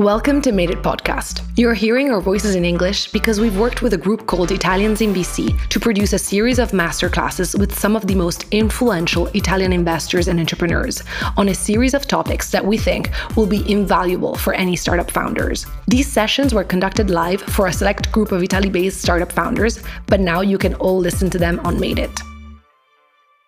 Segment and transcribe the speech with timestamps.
[0.00, 1.42] Welcome to Made It Podcast.
[1.58, 5.12] You're hearing our voices in English because we've worked with a group called Italians in
[5.12, 10.26] VC to produce a series of masterclasses with some of the most influential Italian investors
[10.28, 11.02] and entrepreneurs
[11.36, 15.66] on a series of topics that we think will be invaluable for any startup founders.
[15.86, 20.18] These sessions were conducted live for a select group of Italy based startup founders, but
[20.18, 22.22] now you can all listen to them on Made It.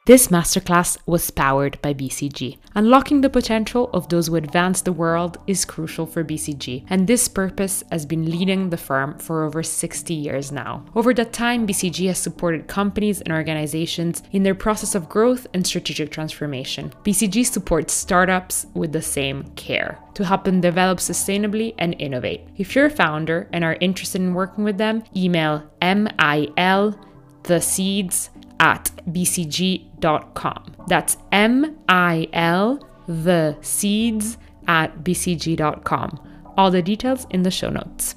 [0.05, 2.59] This masterclass was powered by BCG.
[2.75, 7.28] Unlocking the potential of those who advance the world is crucial for BCG, and this
[7.28, 10.84] purpose has been leading the firm for over 60 years now.
[10.97, 15.65] Over that time, BCG has supported companies and organizations in their process of growth and
[15.65, 16.92] strategic transformation.
[17.05, 22.48] BCG supports startups with the same care to help them develop sustainably and innovate.
[22.56, 26.98] If you're a founder and are interested in working with them, email MIL
[27.45, 28.30] the seeds
[28.62, 30.77] at bcg.com.
[30.87, 36.29] That's M I L, the seeds at bcg.com.
[36.57, 38.14] All the details in the show notes.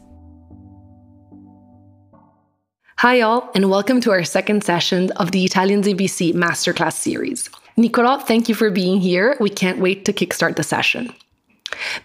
[2.99, 7.49] Hi, all, and welcome to our second session of the Italians in Masterclass series.
[7.77, 9.35] Niccolò, thank you for being here.
[9.41, 11.13] We can't wait to kickstart the session.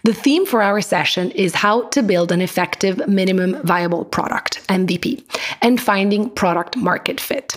[0.03, 5.23] The theme for our session is how to build an effective minimum viable product, MVP,
[5.61, 7.55] and finding product market fit.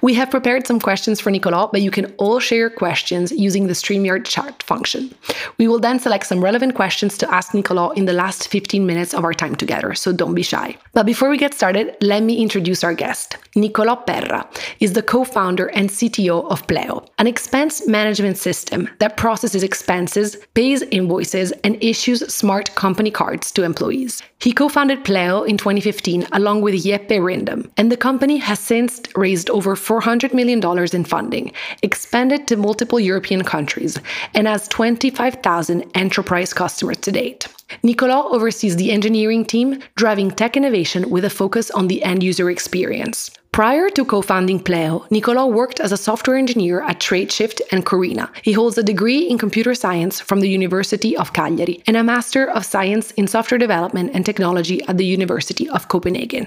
[0.00, 3.66] We have prepared some questions for Niccolò, but you can all share your questions using
[3.66, 5.14] the StreamYard chat function.
[5.58, 9.14] We will then select some relevant questions to ask Niccolò in the last 15 minutes
[9.14, 10.76] of our time together, so don't be shy.
[10.92, 13.36] But before we get started, let me introduce our guest.
[13.56, 14.46] Niccolò Perra
[14.80, 20.36] is the co founder and CTO of Pleo, an expense management system that processes expenses,
[20.54, 24.22] pays invoices, and issues smart company cards to employees.
[24.42, 29.00] He co founded Pleo in 2015 along with Jeppe Rindom, and the company has since
[29.14, 30.60] raised over $400 million
[30.92, 31.52] in funding,
[31.84, 34.00] expanded to multiple European countries,
[34.34, 37.46] and has 25,000 enterprise customers to date.
[37.84, 42.50] Niccolò oversees the engineering team, driving tech innovation with a focus on the end user
[42.50, 43.30] experience.
[43.52, 48.30] Prior to co founding Pleo, Niccolò worked as a software engineer at Tradeshift and Corena.
[48.40, 52.48] He holds a degree in computer science from the University of Cagliari and a Master
[52.48, 56.46] of Science in Software Development and Technology at the University of Copenhagen.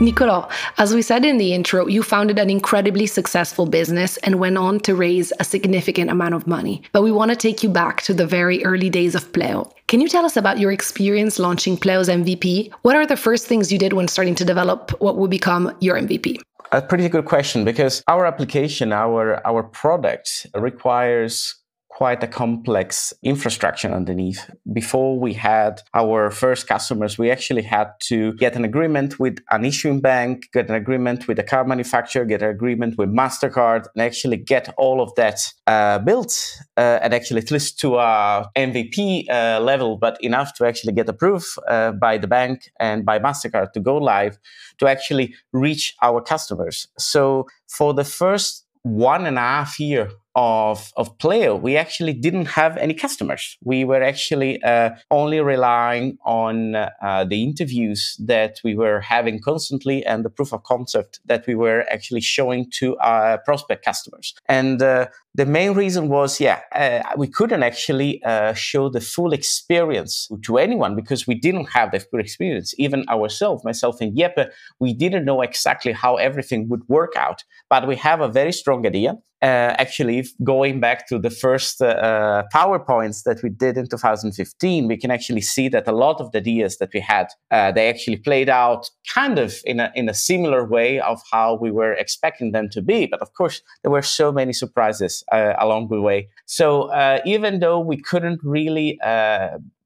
[0.00, 4.58] Niccolò, as we said in the intro, you founded an incredibly successful business and went
[4.58, 6.82] on to raise a significant amount of money.
[6.90, 9.72] But we want to take you back to the very early days of Pleo.
[9.86, 12.72] Can you tell us about your experience launching Pleo's MVP?
[12.82, 15.96] What are the first things you did when starting to develop what would become your
[15.96, 16.40] MVP?
[16.72, 21.54] A pretty good question because our application, our our product requires
[21.94, 24.50] quite a complex infrastructure underneath.
[24.72, 29.64] Before we had our first customers, we actually had to get an agreement with an
[29.64, 34.02] issuing bank, get an agreement with a car manufacturer, get an agreement with MasterCard, and
[34.02, 35.38] actually get all of that
[35.68, 36.34] uh, built
[36.76, 41.08] uh, and actually at least to a MVP uh, level, but enough to actually get
[41.08, 44.36] approved uh, by the bank and by MasterCard to go live
[44.78, 46.88] to actually reach our customers.
[46.98, 52.46] So for the first one and a half year of, of Pleo, we actually didn't
[52.46, 53.56] have any customers.
[53.62, 60.04] We were actually uh, only relying on uh, the interviews that we were having constantly
[60.04, 64.34] and the proof of concept that we were actually showing to our prospect customers.
[64.48, 69.32] And uh, the main reason was, yeah, uh, we couldn't actually uh, show the full
[69.32, 72.72] experience to anyone because we didn't have the full experience.
[72.78, 77.42] Even ourselves, myself and Jeppe, we didn't know exactly how everything would work out.
[77.68, 81.86] But we have a very strong idea uh, actually going back to the first uh,
[81.86, 86.32] uh, PowerPoints that we did in 2015, we can actually see that a lot of
[86.32, 90.08] the ideas that we had, uh, they actually played out kind of in a, in
[90.08, 93.06] a similar way of how we were expecting them to be.
[93.06, 96.28] But of course, there were so many surprises uh, along the way.
[96.46, 98.98] So uh, even though we couldn't really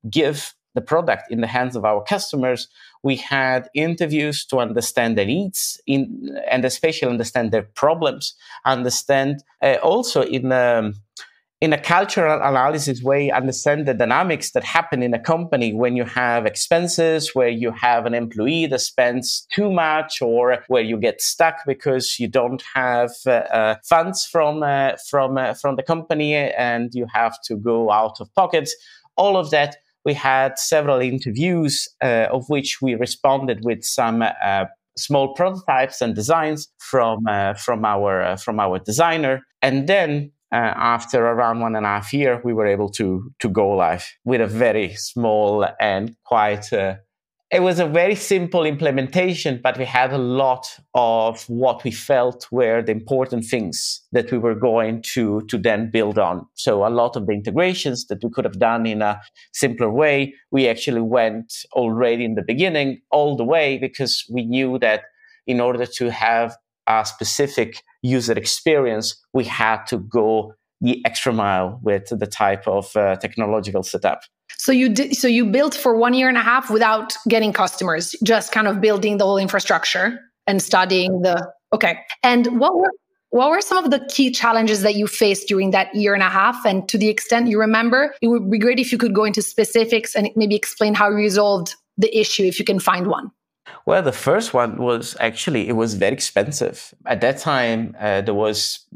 [0.09, 2.69] give the product in the hands of our customers,
[3.03, 8.35] we had interviews to understand their needs in, and especially understand their problems,
[8.65, 10.95] understand uh, also in um,
[11.61, 16.05] in a cultural analysis way, understand the dynamics that happen in a company when you
[16.05, 21.21] have expenses, where you have an employee that spends too much, or where you get
[21.21, 26.35] stuck because you don't have uh, uh, funds from uh, from uh, from the company
[26.35, 28.71] and you have to go out of pocket.
[29.17, 34.67] All of that we had several interviews, uh, of which we responded with some uh,
[34.97, 37.25] small prototypes and designs from
[37.57, 40.31] from our from our designer, and then.
[40.51, 44.07] Uh, after around one and a half year, we were able to to go live
[44.25, 46.95] with a very small and quite uh,
[47.51, 52.47] it was a very simple implementation, but we had a lot of what we felt
[52.53, 56.47] were the important things that we were going to, to then build on.
[56.55, 59.21] So a lot of the integrations that we could have done in a
[59.55, 64.79] simpler way, we actually went already in the beginning all the way because we knew
[64.81, 65.05] that
[65.47, 66.55] in order to have
[66.89, 72.95] a specific user experience, we had to go the extra mile with the type of
[72.97, 74.21] uh, technological setup.
[74.57, 78.15] So you did, so you built for one year and a half without getting customers,
[78.25, 81.99] just kind of building the whole infrastructure and studying the okay.
[82.23, 82.91] And what were
[83.31, 86.31] what were some of the key challenges that you faced during that year and a
[86.31, 86.65] half?
[86.65, 89.43] And to the extent you remember, it would be great if you could go into
[89.43, 93.31] specifics and maybe explain how you resolved the issue if you can find one.
[93.87, 96.95] Well, the first one was actually it was very expensive.
[97.07, 98.87] At that time, uh, there was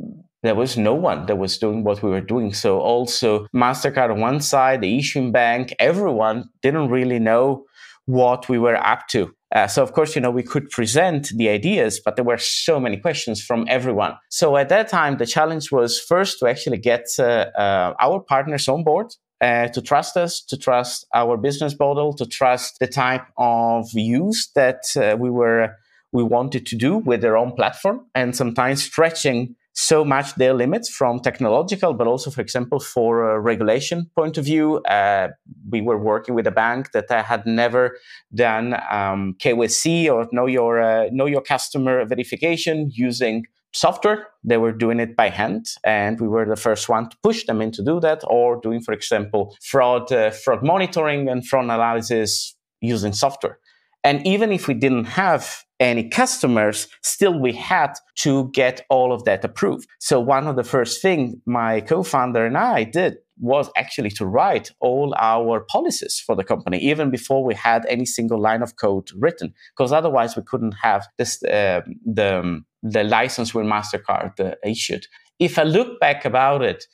[0.43, 2.53] there was no one that was doing what we were doing.
[2.53, 7.65] So also MasterCard on one side, the issuing bank, everyone didn't really know
[8.07, 9.33] what we were up to.
[9.55, 12.81] Uh, so of course, you know, we could present the ideas, but there were so
[12.81, 14.15] many questions from everyone.
[14.31, 18.67] So at that time, the challenge was first to actually get uh, uh, our partners
[18.67, 19.15] on board.
[19.43, 24.49] Uh, to trust us, to trust our business model, to trust the type of use
[24.55, 25.77] that uh, we were
[26.12, 30.89] we wanted to do with their own platform, and sometimes stretching so much their limits
[30.89, 34.77] from technological, but also, for example, for a regulation point of view.
[34.83, 35.29] Uh,
[35.71, 37.97] we were working with a bank that had never
[38.35, 44.29] done um, KYC or know your uh, know your customer verification using software.
[44.45, 47.63] They were doing it by hand, and we were the first one to push them
[47.63, 52.55] in to do that, or doing, for example, fraud uh, fraud monitoring and fraud analysis
[52.81, 53.59] using software.
[54.05, 59.25] And even if we didn't have any customers, still we had to get all of
[59.25, 59.89] that approved.
[59.99, 64.71] So one of the first things my co-founder and I did was actually to write
[64.81, 69.09] all our policies for the company, even before we had any single line of code
[69.19, 75.06] written, because otherwise we couldn't have this, uh, the, the license with MasterCard issued.
[75.39, 76.85] If I look back about it,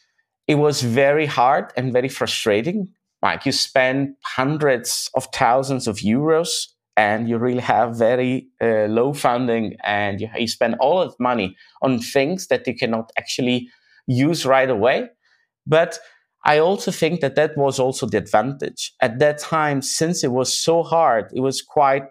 [0.47, 2.89] it was very hard and very frustrating.
[3.21, 6.49] Like you spend hundreds of thousands of euros
[6.97, 11.57] and you really have very uh, low funding and you, you spend all of money
[11.83, 13.69] on things that you cannot actually
[14.07, 15.09] use right away.
[15.67, 15.99] But
[16.49, 18.95] I also think that that was also the advantage.
[19.03, 22.05] At that time, since it was so hard, it was quite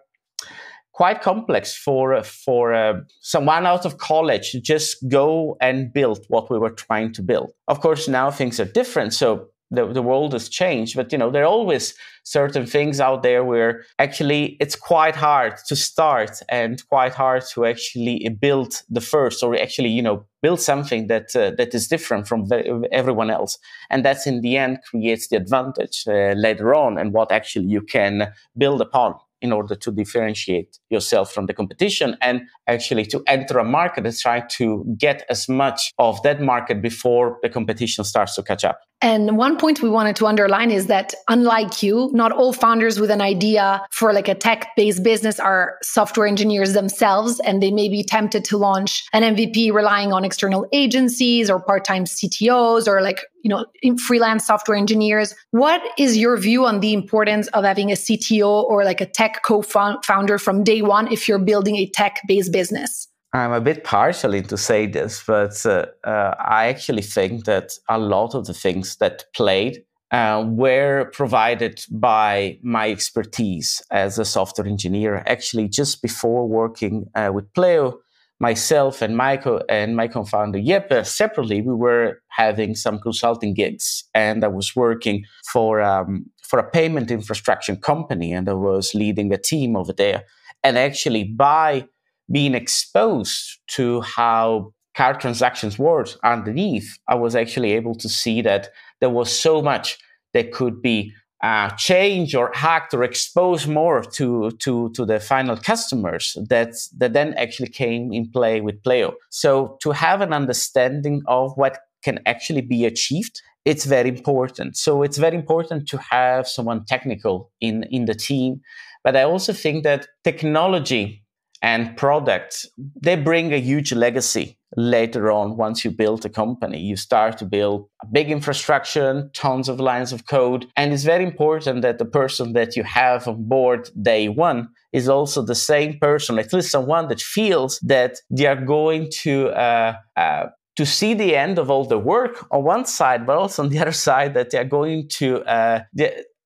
[0.92, 6.52] quite complex for for uh, someone out of college to just go and build what
[6.52, 7.52] we were trying to build.
[7.68, 9.14] Of course, now things are different.
[9.14, 11.94] So the, the world has changed but you know there are always
[12.24, 17.66] certain things out there where actually it's quite hard to start and quite hard to
[17.66, 22.28] actually build the first or actually you know build something that uh, that is different
[22.28, 22.48] from
[22.92, 23.58] everyone else
[23.90, 27.82] and that's in the end creates the advantage uh, later on and what actually you
[27.82, 33.60] can build upon in order to differentiate yourself from the competition and actually to enter
[33.60, 38.36] a market and try to get as much of that market before the competition starts
[38.36, 38.80] to catch up.
[39.02, 43.12] And one point we wanted to underline is that unlike you, not all founders with
[43.12, 47.40] an idea for like a tech based business are software engineers themselves.
[47.42, 51.86] And they may be tempted to launch an MVP relying on external agencies or part
[51.86, 53.66] time CTOs or like, you know,
[53.98, 55.36] freelance software engineers.
[55.52, 59.44] What is your view on the importance of having a CTO or like a tech
[59.44, 63.07] co founder from day one if you're building a tech based business?
[63.38, 68.00] I'm a bit partial to say this, but uh, uh, I actually think that a
[68.00, 74.68] lot of the things that played uh, were provided by my expertise as a software
[74.68, 75.24] engineer.
[75.28, 78.00] Actually, just before working uh, with Pleo,
[78.40, 84.44] myself and Michael and my co-founder Jeppe separately, we were having some consulting gigs, and
[84.44, 89.38] I was working for um, for a payment infrastructure company, and I was leading a
[89.38, 90.24] team over there.
[90.64, 91.88] And actually, by
[92.32, 98.70] being exposed to how card transactions work underneath, I was actually able to see that
[99.00, 99.98] there was so much
[100.34, 105.56] that could be uh, changed or hacked or exposed more to, to, to the final
[105.56, 109.14] customers that, that then actually came in play with Pleo.
[109.30, 114.78] So to have an understanding of what can actually be achieved it's very important.
[114.78, 118.62] So it's very important to have someone technical in, in the team.
[119.04, 121.22] But I also think that technology
[121.62, 122.66] and products
[123.02, 126.80] they bring a huge legacy later on once you build a company.
[126.80, 130.68] You start to build a big infrastructure tons of lines of code.
[130.76, 135.08] And it's very important that the person that you have on board day one is
[135.08, 139.94] also the same person at least someone that feels that they are going to uh,
[140.16, 143.70] uh, to see the end of all the work on one side, but also on
[143.70, 145.82] the other side that they are going to uh,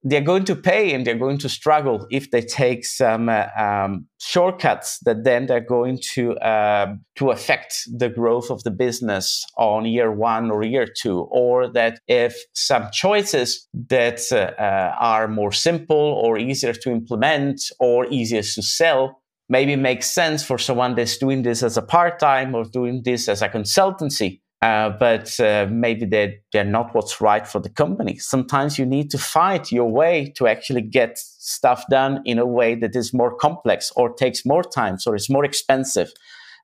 [0.03, 4.07] they're going to pay and they're going to struggle if they take some uh, um,
[4.19, 9.85] shortcuts that then they're going to uh, to affect the growth of the business on
[9.85, 15.51] year one or year two, or that if some choices that uh, uh are more
[15.51, 21.17] simple or easier to implement or easier to sell maybe makes sense for someone that's
[21.17, 25.67] doing this as a part time or doing this as a consultancy uh, but uh,
[25.71, 28.17] maybe they're, they're not what's right for the company.
[28.17, 32.75] Sometimes you need to fight your way to actually get stuff done in a way
[32.75, 36.11] that is more complex or takes more time, so it's more expensive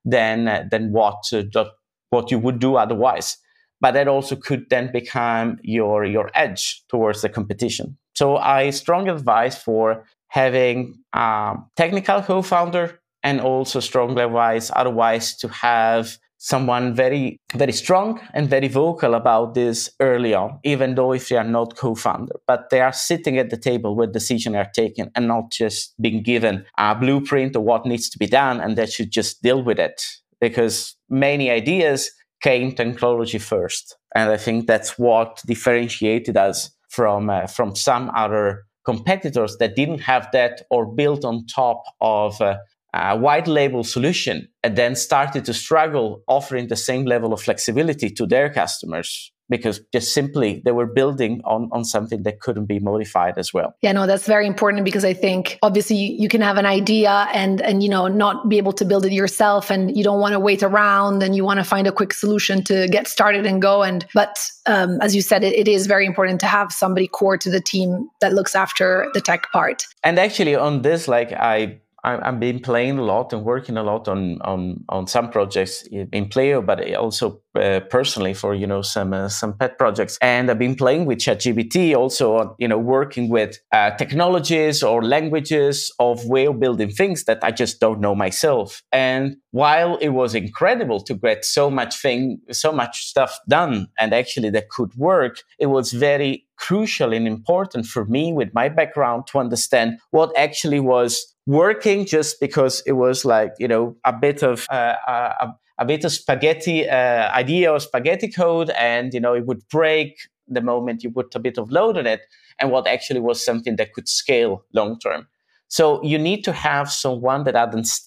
[0.05, 1.65] than uh, than what uh,
[2.09, 3.37] what you would do otherwise.
[3.81, 7.97] But that also could then become your your edge towards the competition.
[8.15, 15.47] So I strongly advise for having a technical co-founder and also strongly advise otherwise to
[15.47, 21.27] have someone very very strong and very vocal about this early on even though if
[21.27, 22.35] they are not co-founder.
[22.47, 26.23] But they are sitting at the table where decisions are taken and not just being
[26.23, 29.77] given a blueprint of what needs to be done and they should just deal with
[29.77, 30.01] it.
[30.39, 32.09] Because many ideas
[32.41, 33.97] came technology first.
[34.15, 39.99] And i think that's what differentiated us from uh, from some other competitors that didn't
[39.99, 42.55] have that or built on top of uh,
[42.97, 48.09] a white label solution and then started to struggle offering the same level of flexibility
[48.09, 52.79] to their customers because just simply they were building on, on something that couldn't be
[52.79, 53.75] modified as well.
[53.81, 57.61] Yeah, no, that's very important because I think obviously you can have an idea and
[57.61, 60.39] and you know not be able to build it yourself and you don't want to
[60.39, 63.83] wait around and you want to find a quick solution to get started and go
[63.83, 67.37] and but um, as you said it, it is very important to have somebody core
[67.37, 69.85] to the team that looks after the tech part.
[70.03, 74.07] And actually on this like I I've been playing a lot and working a lot
[74.07, 79.13] on on on some projects in Pleo, but also uh, personally for you know some
[79.13, 80.17] uh, some pet projects.
[80.21, 85.91] And I've been playing with ChatGPT, also you know working with uh, technologies or languages
[85.99, 88.83] of way of building things that I just don't know myself.
[88.91, 94.13] And while it was incredible to get so much thing, so much stuff done, and
[94.13, 99.27] actually that could work, it was very crucial and important for me with my background
[99.27, 104.43] to understand what actually was working just because it was like you know a bit
[104.43, 109.33] of uh, a, a, bit of spaghetti uh, idea or spaghetti code and you know
[109.33, 110.17] it would break
[110.47, 112.21] the moment you put a bit of load on it
[112.59, 115.27] and what actually was something that could scale long term.
[115.69, 117.55] So you need to have someone that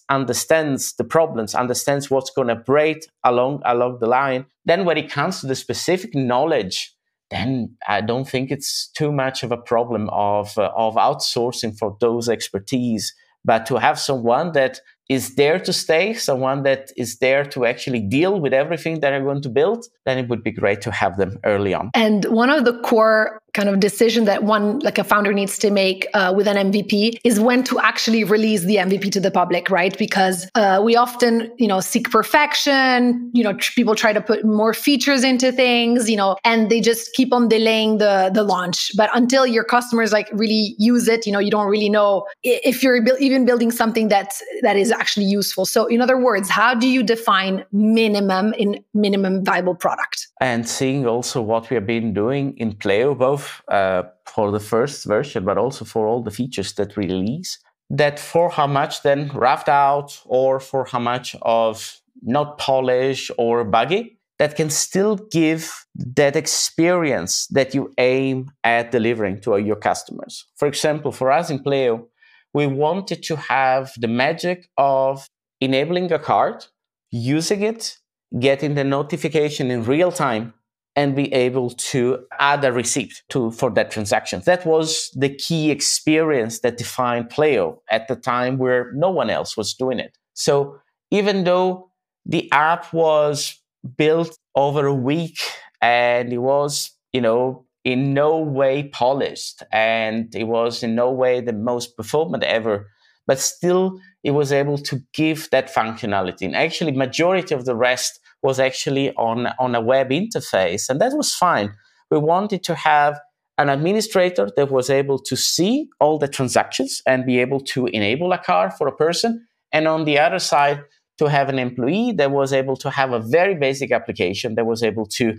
[0.08, 4.46] understands the problems understands what's going to break along along the line.
[4.64, 6.94] Then when it comes to the specific knowledge
[7.30, 11.96] then I don't think it's too much of a problem of uh, of outsourcing for
[12.00, 13.14] those expertise.
[13.44, 14.80] But to have someone that
[15.10, 19.20] is there to stay, someone that is there to actually deal with everything that are
[19.20, 21.90] going to build, then it would be great to have them early on.
[21.94, 25.70] And one of the core kind of decision that one like a founder needs to
[25.70, 29.70] make uh, with an mvp is when to actually release the mvp to the public
[29.70, 29.96] right?
[29.98, 34.44] Because uh, we often you know seek perfection you know tr- people try to put
[34.44, 38.90] more features into things you know and they just keep on delaying the the launch.
[38.96, 42.82] But until your customers like really use it you know you don't really know if
[42.82, 45.64] you're bu- even building something that that is actually useful.
[45.64, 50.28] So in other words how do you define minimum in minimum viable product?
[50.40, 55.06] And seeing also what we have been doing in Pleo both uh, for the first
[55.06, 57.58] version, but also for all the features that release,
[57.90, 63.64] that for how much then roughed out or for how much of not polished or
[63.64, 70.46] buggy, that can still give that experience that you aim at delivering to your customers.
[70.56, 72.06] For example, for us in Pleo,
[72.54, 75.28] we wanted to have the magic of
[75.60, 76.64] enabling a card,
[77.10, 77.98] using it
[78.38, 80.54] getting the notification in real time
[80.96, 84.42] and be able to add a receipt to for that transaction.
[84.44, 89.56] That was the key experience that defined Pleo at the time where no one else
[89.56, 90.18] was doing it.
[90.34, 90.78] So
[91.10, 91.90] even though
[92.26, 93.56] the app was
[93.96, 95.38] built over a week
[95.80, 101.40] and it was, you know, in no way polished and it was in no way
[101.40, 102.88] the most performant ever,
[103.26, 106.42] but still it was able to give that functionality.
[106.42, 111.12] And actually, majority of the rest was actually on, on a web interface, and that
[111.12, 111.72] was fine.
[112.10, 113.20] We wanted to have
[113.58, 118.32] an administrator that was able to see all the transactions and be able to enable
[118.32, 119.46] a car for a person.
[119.72, 120.82] And on the other side,
[121.18, 124.82] to have an employee that was able to have a very basic application that was
[124.82, 125.38] able to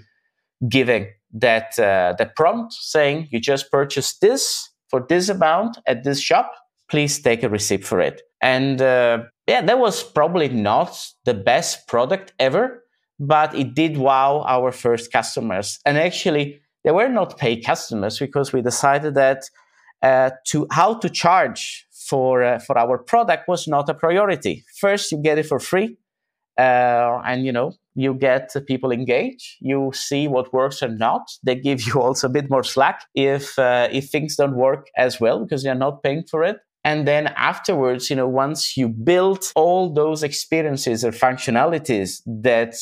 [0.69, 6.19] giving that uh, that prompt saying you just purchased this for this amount at this
[6.19, 6.51] shop
[6.91, 8.21] please take a receipt for it.
[8.41, 12.83] And uh, yeah, that was probably not the best product ever,
[13.21, 15.79] but it did wow our first customers.
[15.85, 19.43] And actually, they were not paid customers because we decided that
[20.01, 24.65] uh, to how to charge for uh, for our product was not a priority.
[24.79, 25.97] First, you get it for free,
[26.57, 29.57] uh, and you know you get people engaged.
[29.59, 31.29] You see what works or not.
[31.43, 35.21] They give you also a bit more slack if uh, if things don't work as
[35.21, 36.57] well because you're not paying for it.
[36.83, 42.73] And then afterwards, you know, once you build all those experiences or functionalities that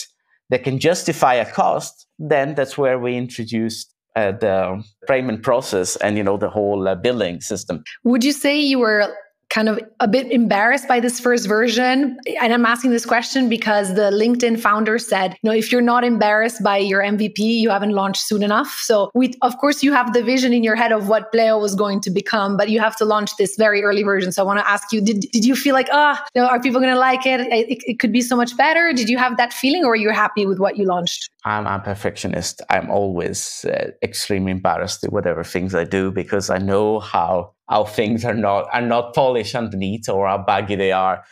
[0.49, 6.17] that can justify a cost, then that's where we introduced uh, the payment process and
[6.17, 7.83] you know the whole uh, billing system.
[8.03, 9.13] Would you say you were
[9.49, 12.17] kind of a bit embarrassed by this first version.
[12.39, 16.03] And I'm asking this question because the LinkedIn founder said, you know, if you're not
[16.03, 18.79] embarrassed by your MVP, you haven't launched soon enough.
[18.81, 21.73] So we, of course, you have the vision in your head of what Pleo was
[21.73, 24.31] going to become, but you have to launch this very early version.
[24.31, 26.47] So I want to ask you, did, did you feel like, ah, oh, you know,
[26.47, 27.41] are people going to like it?
[27.41, 27.83] it?
[27.87, 27.99] it?
[27.99, 28.93] could be so much better.
[28.93, 31.29] Did you have that feeling or you happy with what you launched?
[31.43, 32.61] I'm a perfectionist.
[32.69, 37.83] I'm always uh, extremely embarrassed with whatever things I do because I know how how
[37.85, 41.23] things are not are not polished underneath or how buggy they are.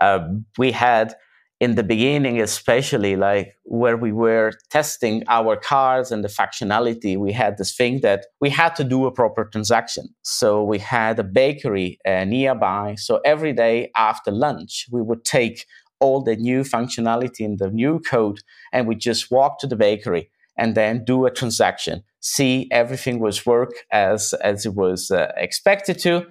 [0.00, 0.20] Uh,
[0.58, 1.14] we had
[1.58, 7.32] in the beginning, especially like where we were testing our cards and the functionality, we
[7.32, 10.06] had this thing that we had to do a proper transaction.
[10.22, 12.96] So we had a bakery uh, nearby.
[12.98, 15.64] So every day after lunch, we would take
[15.98, 20.30] all the new functionality in the new code and we just walk to the bakery
[20.56, 22.02] and then do a transaction.
[22.20, 26.26] See everything was work as as it was uh, expected to.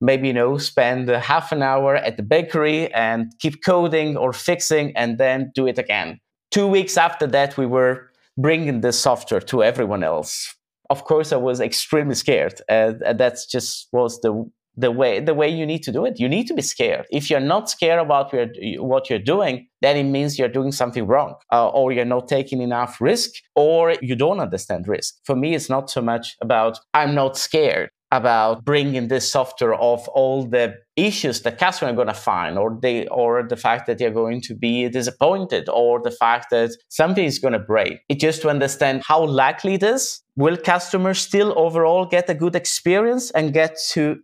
[0.00, 4.96] Maybe you know spend half an hour at the bakery and keep coding or fixing
[4.96, 6.20] and then do it again.
[6.50, 10.54] Two weeks after that we were bringing the software to everyone else.
[10.90, 14.32] Of course i was extremely scared uh, that's just was the
[14.76, 16.18] the way the way you need to do it.
[16.18, 17.06] You need to be scared.
[17.10, 18.32] If you're not scared about
[18.78, 22.62] what you're doing then it means you're doing something wrong uh, or you're not taking
[22.62, 25.16] enough risk or you don't understand risk.
[25.24, 30.06] For me it's not so much about i'm not scared about bringing this software of
[30.08, 33.96] all the issues the customer are going to find or they or the fact that
[33.96, 38.00] they're going to be disappointed or the fact that something is going to break.
[38.10, 40.22] It's just to understand how likely it is.
[40.36, 44.18] Will customers still overall get a good experience and get to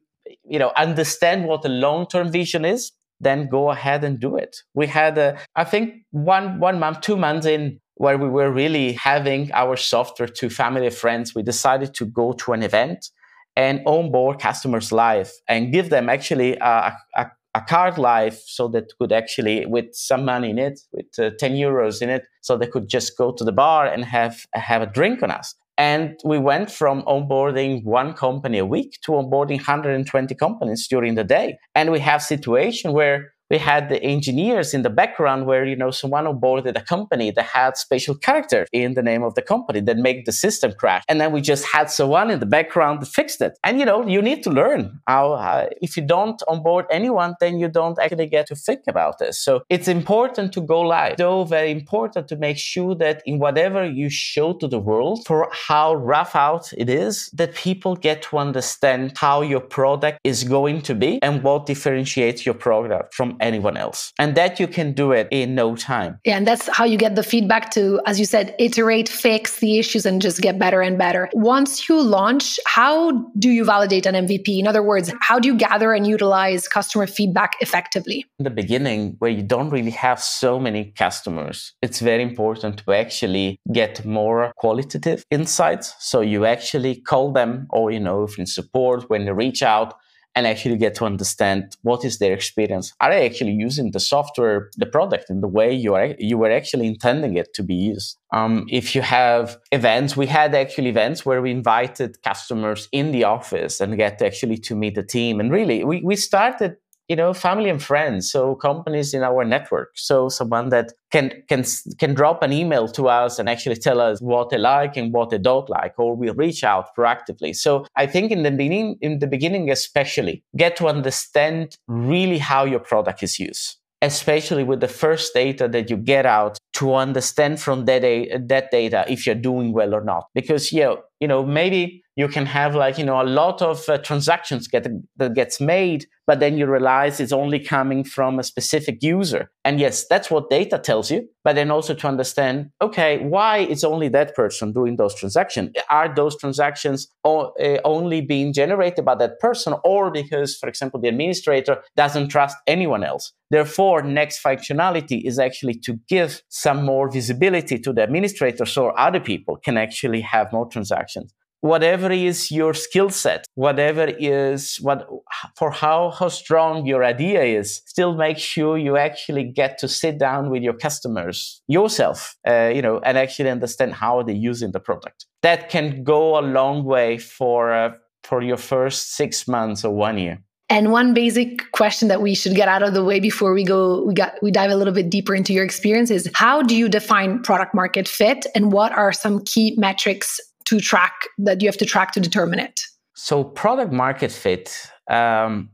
[0.45, 4.57] you know understand what the long term vision is then go ahead and do it.
[4.75, 8.93] We had a, i think one one month two months in where we were really
[8.93, 13.11] having our software to family friends we decided to go to an event
[13.57, 18.85] and onboard customers live and give them actually a, a, a card live so that
[19.01, 22.69] could actually with some money in it with uh, 10 euros in it so they
[22.69, 26.38] could just go to the bar and have have a drink on us and we
[26.38, 31.57] went from onboarding one company a week to onboarding 120 companies during the day.
[31.77, 35.91] And we have situation where we had the engineers in the background where you know
[35.91, 39.97] someone onboarded a company that had special character in the name of the company that
[39.97, 41.03] make the system crash.
[41.09, 43.59] And then we just had someone in the background that fixed it.
[43.65, 47.59] And you know you need to learn how uh, if you don't onboard anyone then
[47.59, 49.41] you don't actually get to think about this.
[49.41, 53.85] So it's important to go live though very important to make sure that in whatever
[53.85, 58.39] you show to the world for how rough out it is that people get to
[58.39, 63.77] understand how your product is going to be and what differentiates your product from anyone
[63.77, 64.12] else.
[64.18, 66.18] And that you can do it in no time.
[66.24, 69.79] Yeah, and that's how you get the feedback to, as you said, iterate, fix the
[69.79, 71.29] issues, and just get better and better.
[71.33, 74.59] Once you launch, how do you validate an MVP?
[74.59, 78.24] In other words, how do you gather and utilize customer feedback effectively?
[78.38, 82.92] In the beginning, where you don't really have so many customers, it's very important to
[82.92, 85.94] actually get more qualitative insights.
[85.98, 89.94] So you actually call them, or, you know, if in support, when they reach out,
[90.38, 92.94] and actually get to understand what is their experience.
[93.01, 96.53] Are they actually using the software, the product in the way you are you were
[96.61, 98.16] actually intending it to be used?
[98.33, 103.24] Um, if you have events, we had actually events where we invited customers in the
[103.24, 105.40] office and get actually to meet the team.
[105.40, 106.77] And really, we, we started
[107.09, 109.90] you know family and friends so companies in our network.
[109.94, 111.64] So someone that can can
[111.99, 115.31] can drop an email to us and actually tell us what they like and what
[115.31, 117.55] they don't like or we'll reach out proactively.
[117.57, 122.64] So i think in the beginning in the beginning especially get to understand really how
[122.64, 127.61] your product is used especially with the first data that you get out to understand
[127.61, 128.03] from that,
[128.47, 130.27] that data if you're doing well or not.
[130.35, 133.99] Because know, you know maybe you can have like you know a lot of uh,
[133.99, 139.03] transactions get that gets made but then you realize it's only coming from a specific
[139.03, 139.51] user.
[139.64, 143.85] And yes that's what data tells you but then also to understand okay why is
[143.85, 147.49] only that person doing those transactions are those transactions uh,
[147.85, 153.05] only being generated by that person or because for example the administrator doesn't trust anyone
[153.05, 153.33] else?
[153.51, 159.21] Therefore next functionality is actually to give some more visibility to the administrators so other
[159.21, 165.09] people can actually have more transactions whatever is your skill set, whatever is what
[165.57, 170.18] for how how strong your idea is, still make sure you actually get to sit
[170.18, 174.81] down with your customers yourself, uh, you know, and actually understand how they're using the
[174.81, 175.27] product.
[175.42, 177.90] That can go a long way for uh,
[178.23, 180.38] for your first six months or one year.
[180.71, 184.05] And one basic question that we should get out of the way before we go
[184.05, 186.90] we got we dive a little bit deeper into your experience is how do you
[186.90, 190.38] define product market fit and what are some key metrics
[190.69, 192.81] to track that you have to track to determine it?
[193.15, 194.91] So product market fit.
[195.11, 195.71] Um,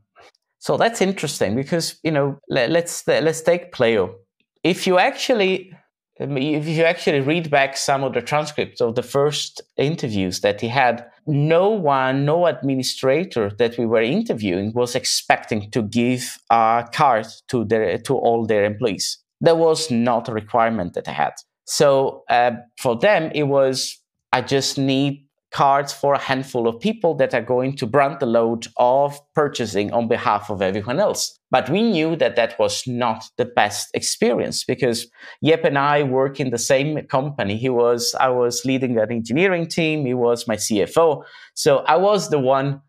[0.59, 4.15] so that's interesting because you know let, let's let's take Pleo
[4.63, 5.73] If you actually
[6.19, 10.69] if you actually read back some of the transcripts of the first interviews that he
[10.69, 17.27] had, no one, no administrator that we were interviewing was expecting to give a card
[17.49, 19.19] to their to all their employees.
[19.41, 21.35] That was not a requirement that they had.
[21.67, 23.99] So uh, for them, it was
[24.35, 28.27] I just need cards for a handful of people that are going to brunt the
[28.27, 31.39] load of purchasing on behalf of everyone else.
[31.53, 35.07] But we knew that that was not the best experience because
[35.45, 37.57] Jeppe and I work in the same company.
[37.57, 40.05] He was, I was leading an engineering team.
[40.05, 41.23] He was my CFO.
[41.55, 42.83] So I was the one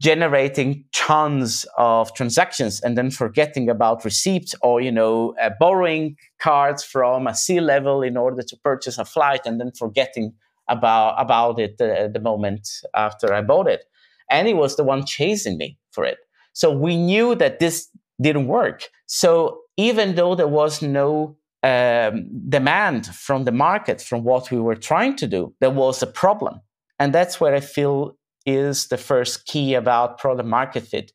[0.00, 6.82] generating tons of transactions and then forgetting about receipts or you know uh, borrowing cards
[6.82, 10.34] from a C level in order to purchase a flight and then forgetting
[10.76, 13.82] about about it uh, the moment after I bought it,
[14.30, 16.18] and he was the one chasing me for it.
[16.52, 17.88] So we knew that this
[18.20, 18.88] didn't work.
[19.06, 24.80] So even though there was no um, demand from the market from what we were
[24.90, 26.60] trying to do, there was a problem,
[26.98, 31.12] and that's where I feel is the first key about product market fit.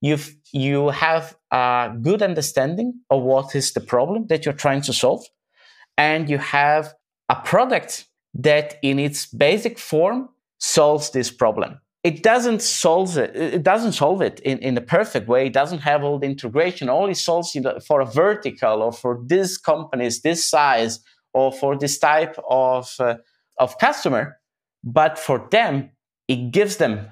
[0.00, 0.16] You
[0.52, 5.24] you have a good understanding of what is the problem that you're trying to solve,
[5.96, 6.94] and you have
[7.28, 11.80] a product that in its basic form solves this problem.
[12.02, 13.36] It doesn't solve it.
[13.36, 15.46] It doesn't solve it in, in a perfect way.
[15.46, 16.88] It doesn't have all the integration.
[16.88, 21.00] Only solves it for a vertical or for this companies, this size,
[21.34, 23.16] or for this type of uh,
[23.58, 24.38] of customer.
[24.82, 25.90] But for them,
[26.26, 27.08] it gives them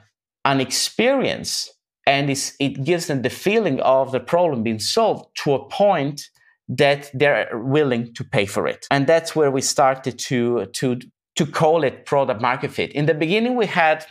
[0.47, 1.71] an experience
[2.07, 6.31] and it gives them the feeling of the problem being solved to a point
[6.69, 8.87] that they're willing to pay for it.
[8.91, 10.99] And that's where we started to, to,
[11.37, 12.93] to call it product market fit.
[12.93, 14.05] In the beginning, we had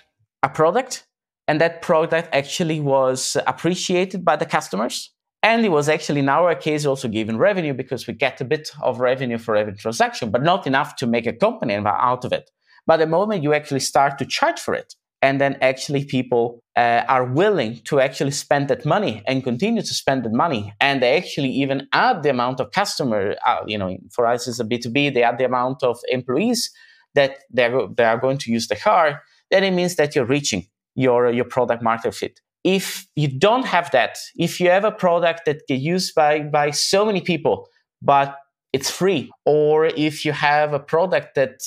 [0.43, 1.05] a product,
[1.47, 5.13] and that product actually was appreciated by the customers.
[5.43, 8.71] And it was actually, in our case, also given revenue because we get a bit
[8.81, 12.49] of revenue for every transaction, but not enough to make a company out of it.
[12.87, 17.03] But the moment you actually start to charge for it, and then actually people uh,
[17.07, 20.73] are willing to actually spend that money and continue to spend that money.
[20.79, 24.59] And they actually even add the amount of customer uh, you know for us as
[24.59, 26.71] a b2b they add the amount of employees
[27.15, 29.23] that they're, they are going to use the car.
[29.49, 32.39] Then it means that you're reaching your, your product market fit.
[32.63, 36.71] If you don't have that if you have a product that get used by, by
[36.71, 37.67] so many people
[38.01, 38.35] but
[38.73, 41.61] it's free or if you have a product that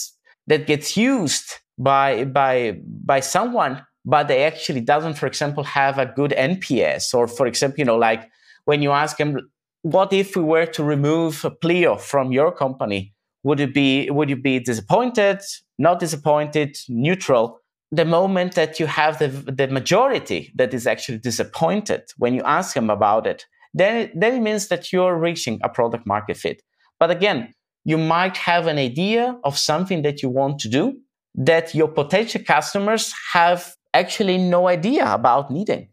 [0.47, 6.07] that gets used by by by someone but they actually doesn't for example have a
[6.07, 8.29] good nps or for example you know like
[8.65, 9.37] when you ask them
[9.83, 13.15] what if we were to remove a Pleo from your company?
[13.43, 15.41] Would it be would you be disappointed
[15.79, 17.59] not disappointed neutral?
[17.93, 22.75] The moment that you have the, the majority that is actually disappointed when you ask
[22.75, 26.63] them about it then it, then it means that you're reaching a product market fit.
[26.99, 30.99] But again you might have an idea of something that you want to do
[31.35, 35.89] that your potential customers have actually no idea about needing.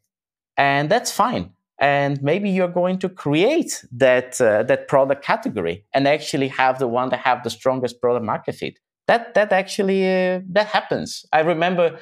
[0.57, 1.51] And that's fine.
[1.79, 6.87] And maybe you're going to create that, uh, that product category and actually have the
[6.87, 8.79] one that have the strongest product market fit.
[9.07, 11.25] That, that actually, uh, that happens.
[11.31, 11.99] I remember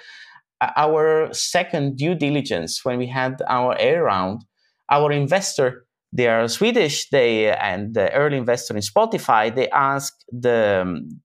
[0.61, 4.45] uh, our second due diligence when we had our A round,
[4.89, 10.83] our investor, they are Swedish, they and the early investor in Spotify, they asked the,
[10.83, 11.21] um,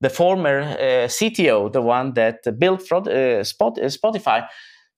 [0.00, 4.46] the former uh, CTO, the one that built uh, uh, Spotify,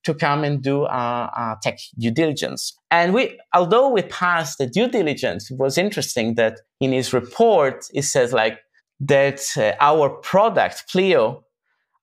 [0.04, 2.76] to come and do a, a, tech due diligence.
[2.90, 7.84] And we, although we passed the due diligence, it was interesting that in his report
[7.94, 8.58] it says like
[9.00, 11.44] that uh, our product Pleo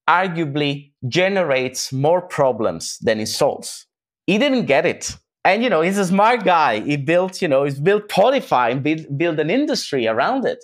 [0.08, 3.86] arguably generates more problems than it solves.
[4.28, 5.16] He didn't get it.
[5.46, 6.80] And you know, he's a smart guy.
[6.82, 10.64] He built, you know, he's built Spotify and built, built an industry around it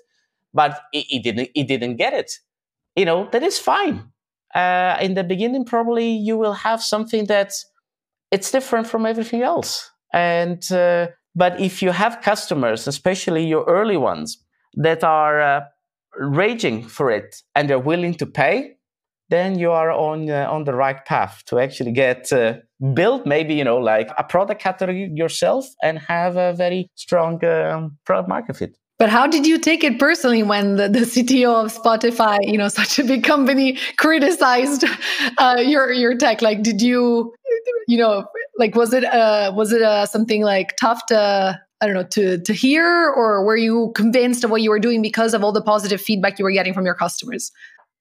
[0.56, 2.32] but he, didn't he didn't get it.
[2.96, 4.12] You know that is fine.
[4.56, 7.52] Uh, in the beginning probably you will have something that
[8.32, 9.92] it's different from everything else.
[10.14, 14.44] And uh, but if you have customers especially your early ones
[14.76, 15.62] that are uh,
[16.18, 18.76] raging for it and they're willing to pay
[19.30, 22.54] then you are on uh, on the right path to actually get uh,
[22.94, 27.98] build maybe you know like a product category yourself and have a very strong um,
[28.06, 31.74] product market fit but how did you take it personally when the, the CTO of
[31.74, 34.86] Spotify, you know, such a big company, criticized
[35.38, 36.42] uh, your your tech?
[36.42, 37.34] Like, did you,
[37.88, 38.26] you know,
[38.58, 42.40] like was it uh, was it uh, something like tough to I don't know to
[42.40, 45.62] to hear, or were you convinced of what you were doing because of all the
[45.62, 47.52] positive feedback you were getting from your customers?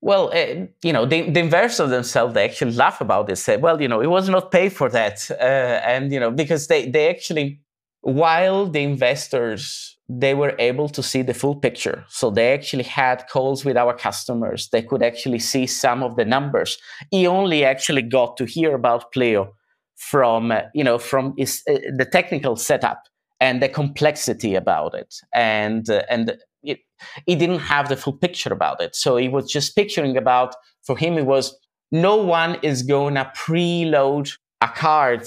[0.05, 3.43] Well, uh, you know, the, the, investors themselves, they actually laugh about this.
[3.43, 5.31] Say, well, you know, it was not paid for that.
[5.31, 7.63] Uh, and, you know, because they, they actually,
[8.03, 12.05] while the investors, they were able to see the full picture.
[12.09, 14.69] So they actually had calls with our customers.
[14.71, 16.77] They could actually see some of the numbers.
[17.11, 19.55] He only actually got to hear about Pleo
[19.97, 23.03] from, uh, you know, from his, uh, the technical setup
[23.41, 25.15] and the complexity about it.
[25.33, 26.81] And, uh, and it,
[27.27, 28.95] he didn't have the full picture about it.
[28.95, 30.55] So he was just picturing about,
[30.87, 31.57] for him, it was
[31.91, 35.27] no one is going to preload a card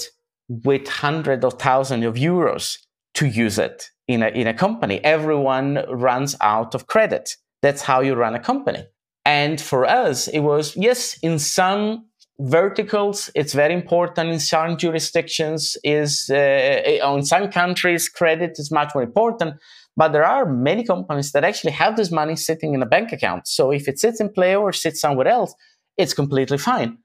[0.49, 2.77] with hundreds of thousands of euros
[3.15, 5.03] to use it in a, in a company.
[5.03, 7.35] Everyone runs out of credit.
[7.61, 8.85] That's how you run a company.
[9.25, 12.05] And for us, it was, yes, in some
[12.39, 14.29] verticals, it's very important.
[14.29, 19.55] In some jurisdictions, is uh, in some countries, credit is much more important.
[19.97, 23.47] But there are many companies that actually have this money sitting in a bank account.
[23.47, 25.53] So if it sits in Pleo or sits somewhere else,
[25.97, 26.99] it's completely fine.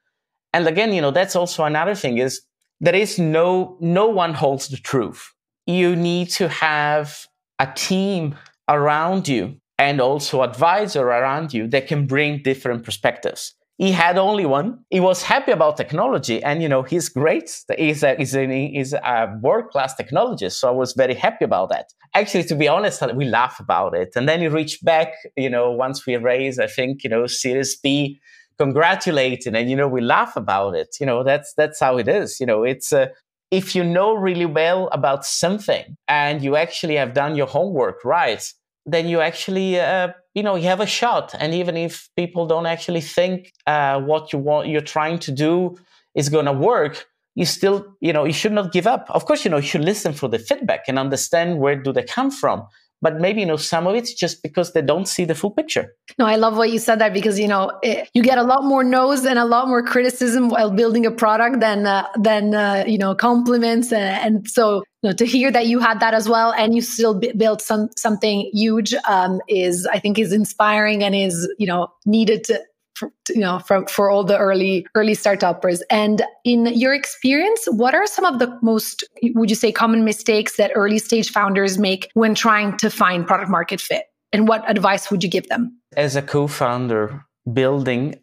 [0.52, 2.42] And again, you know, that's also another thing is
[2.80, 5.32] there is no, no one holds the truth.
[5.66, 7.26] You need to have
[7.58, 8.36] a team
[8.68, 14.46] around you and also advisor around you that can bring different perspectives he had only
[14.46, 14.84] one.
[14.90, 17.50] He was happy about technology, and you know he's great.
[17.76, 20.52] He's a, he's a, he's a world class technologist.
[20.52, 21.86] So I was very happy about that.
[22.14, 25.14] Actually, to be honest, we laugh about it, and then he reached back.
[25.36, 28.20] You know, once we raised, I think you know Series B,
[28.56, 30.96] congratulating, and you know we laugh about it.
[31.00, 32.38] You know that's that's how it is.
[32.38, 33.06] You know, it's uh,
[33.52, 38.42] if you know really well about something and you actually have done your homework right,
[38.86, 41.34] then you actually uh, you know you have a shot.
[41.38, 45.76] And even if people don't actually think uh, what you want you're trying to do
[46.14, 49.06] is going to work you still you know you should not give up.
[49.10, 52.02] Of course you know you should listen for the feedback and understand where do they
[52.02, 52.66] come from
[53.02, 55.92] but maybe you know some of it's just because they don't see the full picture.
[56.18, 58.64] No i love what you said that because you know it, you get a lot
[58.64, 62.84] more no's and a lot more criticism while building a product than uh, than uh,
[62.86, 63.92] you know compliments.
[63.92, 66.80] And, and so you know, to hear that you had that as well and you
[66.80, 71.66] still b- built some something huge um, is i think is inspiring and is you
[71.66, 72.60] know needed to
[73.02, 77.94] for, you know from for all the early early startups and in your experience what
[77.94, 82.10] are some of the most would you say common mistakes that early stage founders make
[82.14, 84.04] when trying to find product market fit?
[84.32, 85.78] And what advice would you give them?
[85.96, 88.14] As a co-founder building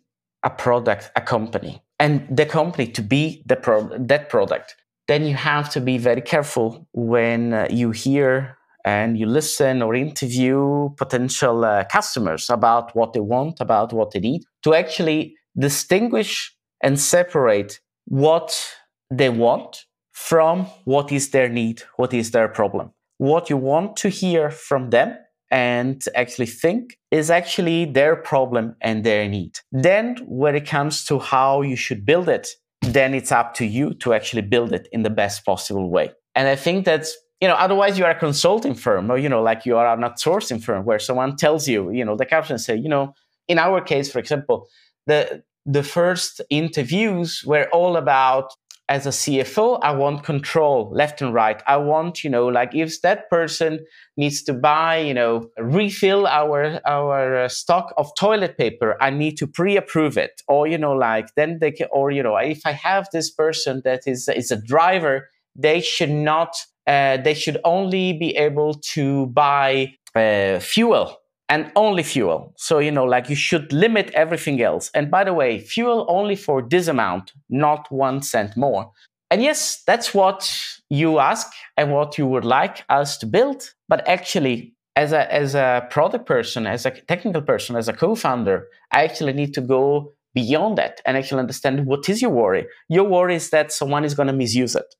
[0.43, 4.75] a product a company and the company to be the pro- that product
[5.09, 9.95] then you have to be very careful when uh, you hear and you listen or
[9.95, 16.55] interview potential uh, customers about what they want, about what they need, to actually distinguish
[16.81, 18.65] and separate what
[19.11, 22.91] they want from what is their need, what is their problem.
[23.17, 25.17] What you want to hear from them
[25.51, 29.57] and actually think is actually their problem and their need.
[29.71, 32.47] Then, when it comes to how you should build it,
[32.81, 36.11] then it's up to you to actually build it in the best possible way.
[36.35, 39.41] And I think that's you know otherwise you are a consulting firm or you know
[39.41, 42.75] like you are an outsourcing firm where someone tells you you know the captain say
[42.75, 43.13] you know
[43.47, 44.67] in our case for example
[45.07, 48.53] the the first interviews were all about
[48.89, 51.61] as a cfo i want control left and right.
[51.67, 53.85] I want you know like if that person
[54.17, 59.37] needs to buy you know refill our our uh, stock of toilet paper i need
[59.37, 60.41] to pre-approve it.
[60.47, 63.81] Or you know like then they can or you know if i have this person
[63.85, 66.55] that is is a driver they should not
[66.89, 72.53] uh, they should only be able to buy uh, fuel and only fuel.
[72.57, 74.89] So, you know, like you should limit everything else.
[74.95, 78.91] And by the way, fuel only for this amount, not one cent more.
[79.29, 80.51] And yes, that's what
[80.89, 83.71] you ask and what you would like us to build.
[83.87, 88.15] But actually, as a, as a product person, as a technical person, as a co
[88.15, 92.65] founder, I actually need to go beyond that and actually understand what is your worry.
[92.87, 94.95] Your worry is that someone is going to misuse it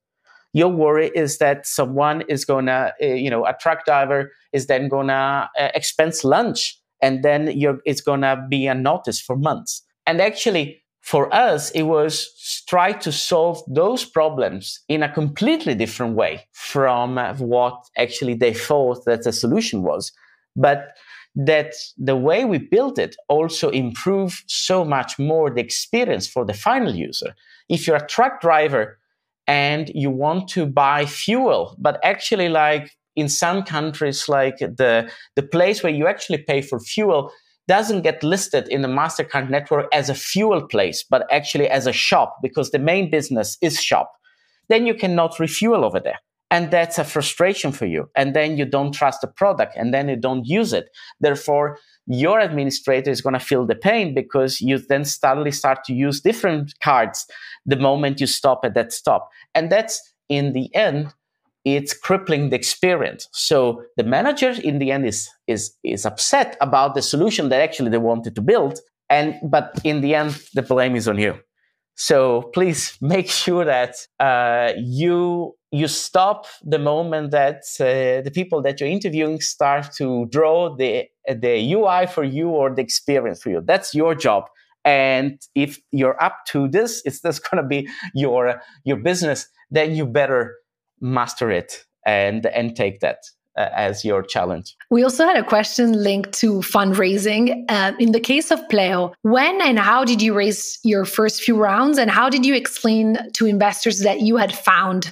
[0.54, 4.90] your worry is that someone is to, uh, you know, a truck driver is then
[5.08, 5.14] to
[5.60, 9.84] uh, expense lunch and then you're, it's to be a notice for months.
[10.06, 16.16] And actually, for us, it was try to solve those problems in a completely different
[16.16, 20.12] way from what actually they thought that the solution was.
[20.56, 20.98] But
[21.36, 26.54] that the way we built it also improved so much more the experience for the
[26.54, 27.34] final user.
[27.70, 28.99] If you're a truck driver
[29.50, 35.42] and you want to buy fuel, but actually like in some countries, like the, the
[35.42, 37.32] place where you actually pay for fuel
[37.68, 41.92] doesn't get listed in the MasterCard network as a fuel place, but actually as a
[41.92, 44.12] shop because the main business is shop,
[44.70, 46.20] then you cannot refuel over there.
[46.52, 48.10] And that's a frustration for you.
[48.16, 50.90] And then you don't trust the product and then you don't use it.
[51.20, 55.94] Therefore your administrator is going to feel the pain because you then suddenly start to
[55.94, 57.28] use different cards
[57.66, 59.30] the moment you stop at that stop.
[59.54, 61.14] And that's in the end
[61.66, 63.28] it's crippling the experience.
[63.32, 67.92] So the manager in the end is is is upset about the solution that actually
[67.92, 71.36] they wanted to build and but in the end the blame is on you.
[71.96, 78.62] So please make sure that uh, you you stop the moment that uh, the people
[78.64, 83.52] that you're interviewing start to draw the the UI for you or the experience for
[83.52, 83.62] you.
[83.64, 84.46] That's your job.
[84.84, 89.48] And if you're up to this, it's just going to be your your business.
[89.70, 90.56] Then you better
[91.00, 93.20] master it and and take that
[93.56, 94.76] uh, as your challenge.
[94.90, 97.66] We also had a question linked to fundraising.
[97.70, 101.58] Uh, in the case of Pleo, when and how did you raise your first few
[101.58, 105.12] rounds, and how did you explain to investors that you had found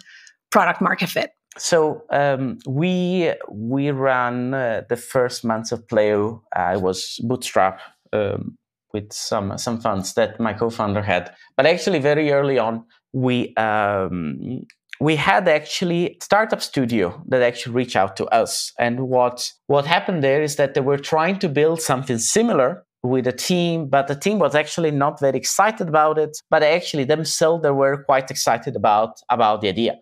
[0.51, 1.31] product market fit?
[1.57, 6.43] So um, we we ran uh, the first months of Pleo.
[6.55, 7.81] I was bootstrap
[8.13, 8.57] um,
[8.93, 14.61] with some some funds that my co-founder had, but actually very early on we um,
[14.99, 20.23] we had actually startup studio that actually reached out to us, and what what happened
[20.23, 24.15] there is that they were trying to build something similar with a team, but the
[24.15, 26.37] team was actually not very excited about it.
[26.49, 29.95] But actually themselves they were quite excited about about the idea.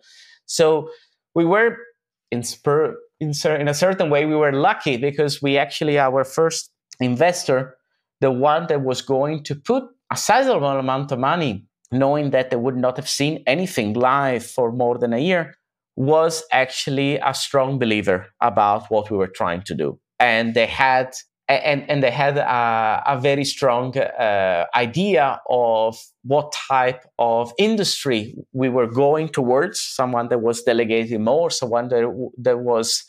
[0.46, 0.90] So
[1.34, 1.76] we were
[2.30, 6.70] in spur in, in a certain way we were lucky because we actually our first
[7.00, 7.76] investor,
[8.20, 12.56] the one that was going to put a sizable amount of money, knowing that they
[12.56, 15.54] would not have seen anything live for more than a year,
[15.96, 19.98] was actually a strong believer about what we were trying to do.
[20.20, 21.14] And they had
[21.48, 28.34] and, and they had a, a very strong uh, idea of what type of industry
[28.52, 29.80] we were going towards.
[29.80, 33.04] Someone that was delegating more someone that, that was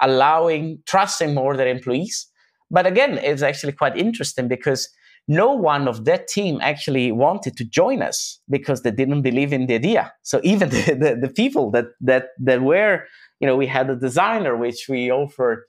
[0.00, 2.28] allowing trusting more their employees.
[2.70, 4.88] But again it's actually quite interesting because
[5.26, 9.66] no one of that team actually wanted to join us because they didn't believe in
[9.66, 10.12] the idea.
[10.22, 13.04] So even the, the, the people that, that, that were
[13.40, 15.64] you know we had a designer which we offered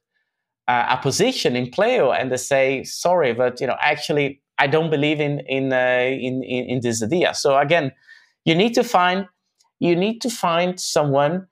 [0.67, 4.89] uh, a position in Pleo and they say, sorry, but you know, actually, I don't
[4.89, 7.33] believe in in, uh, in, in in this idea.
[7.33, 7.91] So again,
[8.45, 9.27] you need to find
[9.79, 11.47] you need to find someone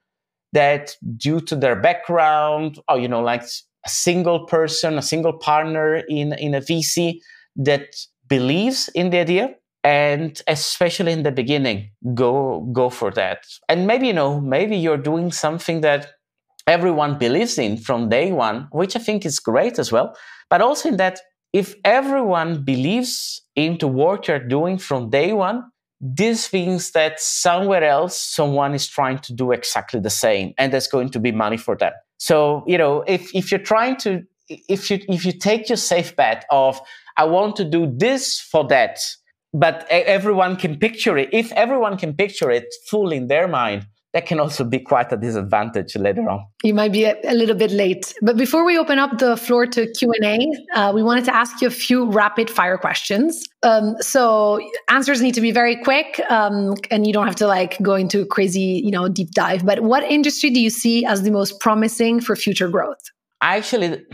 [0.52, 5.96] that, due to their background, or you know, like a single person, a single partner
[6.08, 7.20] in in a VC
[7.56, 7.86] that
[8.28, 14.06] believes in the idea and especially in the beginning go go for that and maybe
[14.06, 16.12] you know maybe you're doing something that
[16.70, 20.16] everyone believes in from day one, which I think is great as well.
[20.48, 21.18] But also in that
[21.52, 25.64] if everyone believes into what you're doing from day one,
[26.00, 30.86] this means that somewhere else someone is trying to do exactly the same and there's
[30.86, 31.92] going to be money for them.
[32.18, 36.14] So, you know, if, if you're trying to if you if you take your safe
[36.16, 36.80] bet of
[37.16, 38.98] I want to do this for that,
[39.52, 41.28] but everyone can picture it.
[41.32, 45.16] If everyone can picture it full in their mind, that can also be quite a
[45.16, 46.44] disadvantage later on.
[46.64, 49.66] You might be a, a little bit late, but before we open up the floor
[49.66, 53.46] to Q and A, uh, we wanted to ask you a few rapid fire questions.
[53.62, 57.80] Um, so answers need to be very quick, um, and you don't have to like
[57.82, 59.64] go into crazy, you know, deep dive.
[59.64, 63.00] But what industry do you see as the most promising for future growth?
[63.40, 64.04] Actually,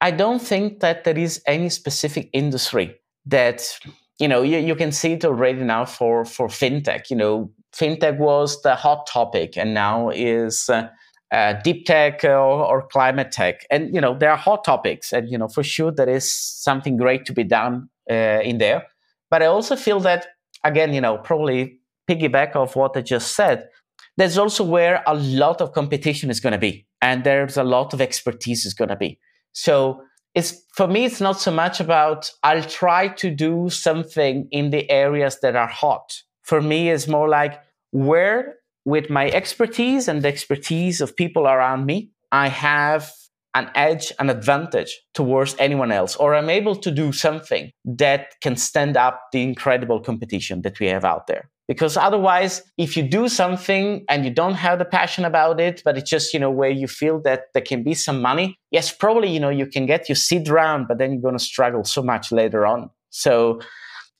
[0.00, 3.78] I don't think that there is any specific industry that
[4.18, 8.18] you know you, you can see it already now for for fintech you know fintech
[8.18, 10.88] was the hot topic and now is uh,
[11.32, 13.66] uh, deep tech or, or, climate tech.
[13.70, 16.96] And you know there are hot topics and you know for sure there is something
[16.96, 18.86] great to be done uh, in there.
[19.30, 20.26] But i also feel that
[20.62, 23.68] again you know probably piggyback of what i just said
[24.16, 27.92] there's also where a lot of competition is going to be and there's a lot
[27.92, 29.18] of expertise is going to be.
[29.52, 30.02] So
[30.34, 34.90] it's for me it's not so much about i'll try to do something in the
[34.90, 40.28] areas that are hot for me is more like where with my expertise and the
[40.28, 43.10] expertise of people around me, I have
[43.54, 48.56] an edge, an advantage towards anyone else, or I'm able to do something that can
[48.56, 51.50] stand up the incredible competition that we have out there.
[51.66, 55.96] because otherwise if you do something and you don't have the passion about it but
[55.96, 59.30] it's just you know where you feel that there can be some money yes probably
[59.30, 62.02] you know you can get your seed round but then you're going to struggle so
[62.02, 63.60] much later on so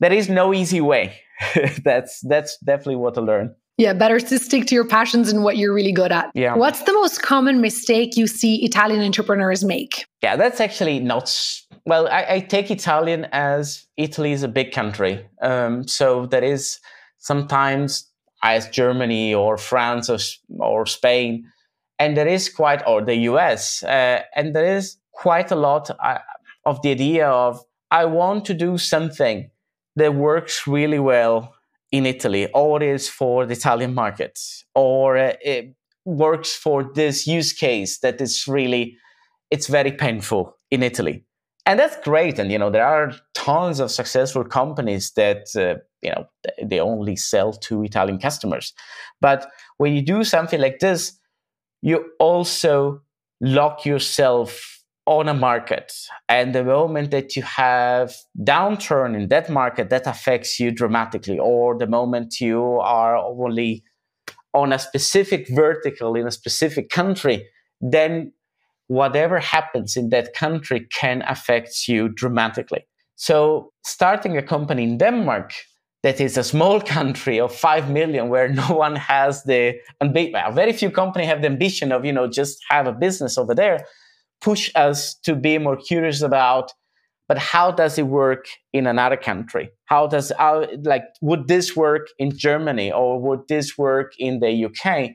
[0.01, 1.21] there is no easy way
[1.85, 5.57] that's that's definitely what i learned yeah, better to stick to your passions and what
[5.57, 6.31] you're really good at.
[6.35, 6.55] Yeah.
[6.55, 10.07] What's the most common mistake you see Italian entrepreneurs make?
[10.23, 11.37] Yeah, that's actually not.
[11.85, 15.27] Well, I, I take Italian as Italy is a big country.
[15.43, 16.79] Um, so there is
[17.19, 18.09] sometimes
[18.45, 20.19] as Germany or France or,
[20.61, 21.45] or Spain,
[21.99, 26.19] and there is quite, or the US, uh, and there is quite a lot uh,
[26.65, 27.61] of the idea of
[27.91, 29.51] I want to do something
[29.97, 31.55] that works really well
[31.93, 34.39] in Italy, or is for the Italian market,
[34.75, 35.75] or uh, it
[36.05, 38.97] works for this use case that is really,
[39.51, 41.25] it's very painful in Italy.
[41.67, 42.39] And that's great.
[42.39, 46.27] And, you know, there are tons of successful companies that, uh, you know,
[46.63, 48.75] they only sell to Italian customers.
[49.21, 49.47] But
[49.79, 51.19] when you do something like this,
[51.81, 53.01] you also
[53.41, 54.74] lock yourself
[55.07, 55.93] on a market.
[56.29, 61.39] And the moment that you have downturn in that market that affects you dramatically.
[61.39, 63.85] Or the moment you are only
[64.55, 67.47] on a specific vertical in a specific country
[67.81, 68.33] then
[68.87, 72.87] whatever happens in that country can affect you dramatically.
[73.17, 75.53] So starting a company in denmark
[76.03, 79.75] that is a small country of 5 million where no one has the
[80.53, 83.85] very few companies have the ambition of you know just have a business over there
[84.45, 86.73] push us to be more curious about
[87.27, 89.71] but how does it work in another country?
[89.87, 94.65] How does how, like would this work in germany or would this work in the
[94.67, 95.11] uk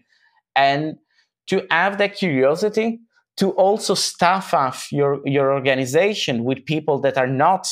[0.56, 0.96] and
[1.48, 3.00] to have that curiosity
[3.38, 7.68] to also staff off your your organization with people that are not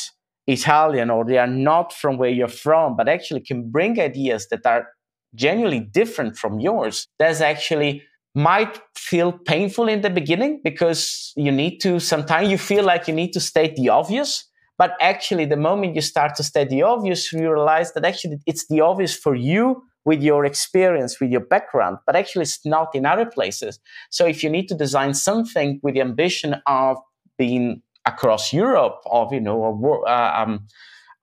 [0.47, 4.65] italian or they are not from where you're from but actually can bring ideas that
[4.65, 4.87] are
[5.35, 8.01] genuinely different from yours that's actually
[8.37, 13.13] might feel painful in the beginning because you need to sometimes you feel like you
[13.13, 14.45] need to state the obvious
[14.77, 18.67] but actually the moment you start to state the obvious you realize that actually it's
[18.67, 23.07] the obvious for you with your experience with your background but actually it's not in
[23.07, 23.79] other places.
[24.11, 26.97] So if you need to design something with the ambition of
[27.39, 30.67] being across europe of you know a, uh, um,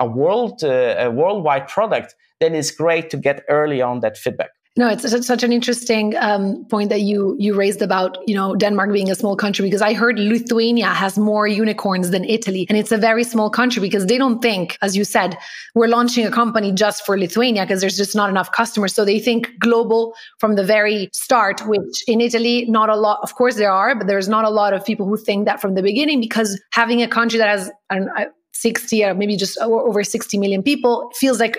[0.01, 4.51] a world uh, a worldwide product then it's great to get early on that feedback
[4.77, 8.93] no, it's such an interesting um, point that you you raised about you know Denmark
[8.93, 12.91] being a small country because I heard Lithuania has more unicorns than Italy, and it's
[12.91, 15.39] a very small country because they don't think, as you said,
[15.77, 18.93] we're launching a company just for Lithuania because there's just not enough customers.
[18.93, 21.65] So they think global from the very start.
[21.69, 23.21] Which in Italy, not a lot.
[23.23, 25.77] Of course, there are, but there's not a lot of people who think that from
[25.77, 29.57] the beginning because having a country that has I don't know, 60 or maybe just
[29.59, 31.59] over 60 million people feels like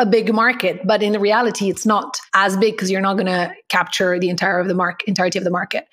[0.00, 3.52] a big market, but in reality, it's not as big because you're not going to
[3.68, 5.86] capture the entire of the market, entirety of the market.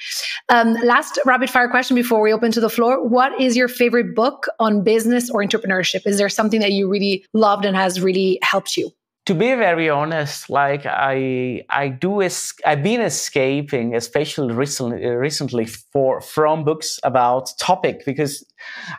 [0.49, 4.15] Um, last rapid fire question before we open to the floor: What is your favorite
[4.15, 6.07] book on business or entrepreneurship?
[6.07, 8.91] Is there something that you really loved and has really helped you?
[9.27, 15.65] to be very honest, like I, I do, es- I've been escaping, especially recently, recently
[15.65, 18.45] for from books about topic because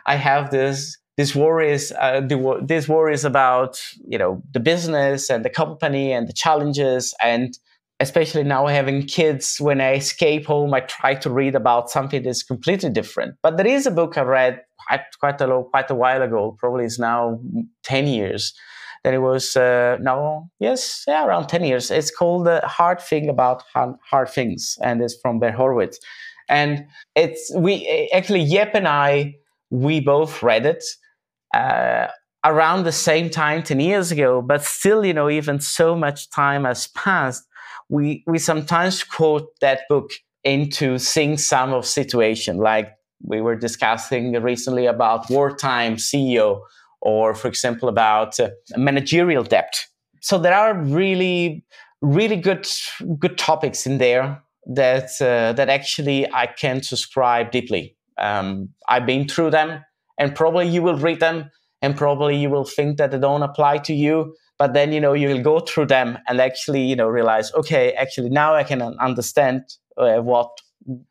[0.05, 5.43] I have this this worries uh, the, this worries about you know the business and
[5.43, 7.13] the company and the challenges.
[7.21, 7.57] And
[7.99, 12.41] especially now having kids when i escape home i try to read about something that's
[12.41, 13.35] completely different.
[13.43, 16.85] But there is a book i read quite, quite a quite a while ago probably
[16.85, 17.37] it's now
[17.83, 18.53] 10 years
[19.03, 21.91] that it was uh, no yes yeah around 10 years.
[21.91, 25.99] It's called the hard thing about hard things and it's from Ben Horowitz.
[26.47, 29.35] And it's we actually Jeppe and I
[29.69, 30.83] we both read it
[31.53, 32.07] uh,
[32.45, 36.63] around the same time 10 years ago but still you know even so much time
[36.63, 37.43] has passed
[37.89, 40.11] we we sometimes quote that book
[40.43, 42.57] into seeing some of situation.
[42.57, 42.91] Like
[43.21, 46.61] we were discussing recently about wartime ceo
[47.01, 49.85] or for example about uh, managerial debt.
[50.21, 51.65] So there are really
[52.01, 52.65] really good
[53.17, 57.95] good topics in there that uh, that actually i can subscribe deeply.
[58.17, 59.83] Um, i've been through them
[60.19, 61.49] and probably you will read them
[61.81, 65.13] and probably you will think that they don't apply to you but then you know
[65.13, 68.81] you will go through them and actually you know realize okay actually now i can
[68.99, 69.63] understand
[69.97, 70.49] uh, what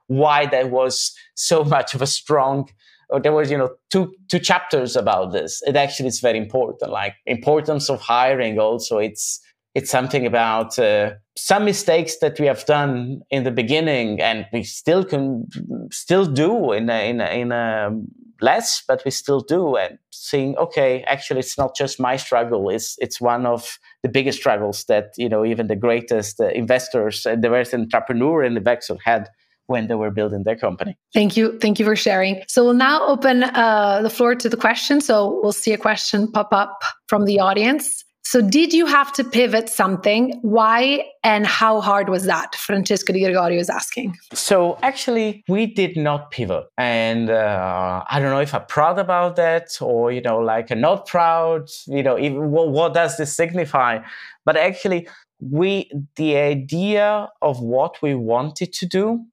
[0.06, 2.68] why there was so much of a strong
[3.10, 5.62] or there was you know two two chapters about this.
[5.66, 8.98] It actually is very important like importance of hiring also.
[8.98, 9.40] It's
[9.74, 14.64] it's something about uh, some mistakes that we have done in the beginning and we
[14.64, 15.46] still can
[15.92, 17.90] still do in a, in a, in a
[18.40, 19.76] less, but we still do.
[19.76, 22.68] And seeing, okay, actually, it's not just my struggle.
[22.70, 27.26] It's it's one of the biggest struggles that you know even the greatest uh, investors
[27.26, 29.28] and the best entrepreneur in the Vexel had
[29.66, 30.96] when they were building their company.
[31.12, 31.58] Thank you.
[31.58, 32.42] Thank you for sharing.
[32.48, 35.00] So we'll now open uh, the floor to the question.
[35.00, 38.02] So we'll see a question pop up from the audience.
[38.30, 40.38] So, did you have to pivot something?
[40.42, 42.54] Why and how hard was that?
[42.56, 44.18] Francesco Di Gregorio is asking.
[44.34, 46.66] So, actually, we did not pivot.
[46.76, 51.06] And uh, I don't know if I'm proud about that or, you know, like not
[51.06, 54.00] proud, you know, even, what, what does this signify?
[54.44, 55.08] But actually,
[55.40, 59.24] we, the idea of what we wanted to do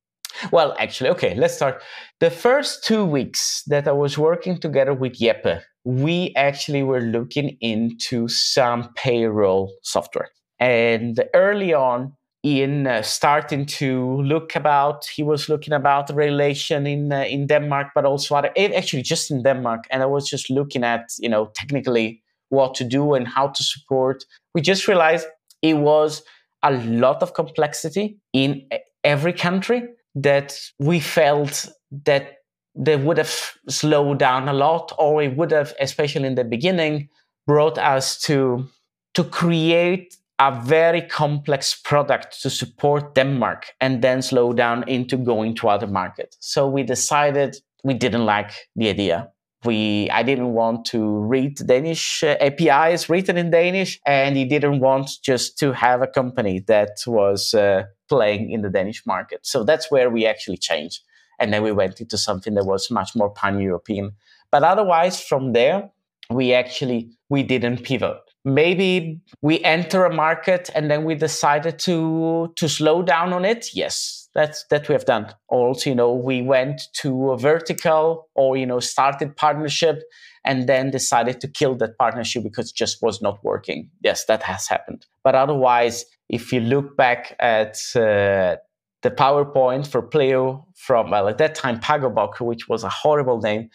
[0.52, 1.82] well, actually, okay, let's start.
[2.20, 7.58] The first two weeks that I was working together with Jeppe, we actually were looking
[7.62, 10.30] into some payroll software.
[10.60, 12.14] And early on,
[12.44, 17.48] in uh, starting to look about, he was looking about the relation in uh, in
[17.48, 19.86] Denmark, but also other, eh, actually just in Denmark.
[19.90, 23.64] And I was just looking at, you know, technically what to do and how to
[23.64, 24.26] support.
[24.54, 25.26] We just realized
[25.64, 26.22] it was
[26.62, 28.68] a lot of complexity in
[29.04, 29.84] every country
[30.14, 31.68] that we felt
[32.06, 32.38] that
[32.76, 33.34] they would have
[33.70, 37.10] slowed down a lot, or it would have, especially in the beginning,
[37.48, 38.68] brought us to
[39.14, 45.56] to create a very complex product to support Denmark and then slow down into going
[45.56, 46.38] to other markets.
[46.42, 47.56] So we decided
[47.86, 49.30] we didn't like the idea.
[49.64, 54.80] We, I didn't want to read Danish uh, APIs written in Danish, and he didn't
[54.80, 59.40] want just to have a company that was uh, playing in the Danish market.
[59.44, 61.02] So that's where we actually changed.
[61.40, 64.14] And then we went into something that was much more pan-European.
[64.52, 65.90] But otherwise, from there,
[66.30, 68.18] we actually we didn't pivot.
[68.44, 73.70] Maybe we enter a market and then we decided to to slow down on it.
[73.74, 75.34] Yes, that's that we have done.
[75.48, 80.04] Also, you know, we went to a vertical or you know started partnership
[80.46, 83.90] and then decided to kill that partnership because it just was not working.
[84.04, 85.06] Yes, that has happened.
[85.24, 88.58] But otherwise, if you look back at uh,
[89.06, 93.70] the PowerPoint for Pleo from, well, at that time, Pagoboc, which was a horrible name,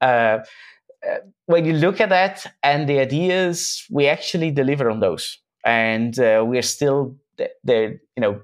[0.00, 0.38] uh,
[1.04, 5.38] uh, when you look at that and the ideas, we actually deliver on those.
[5.64, 7.16] And uh, we're still
[7.64, 8.40] there, you know,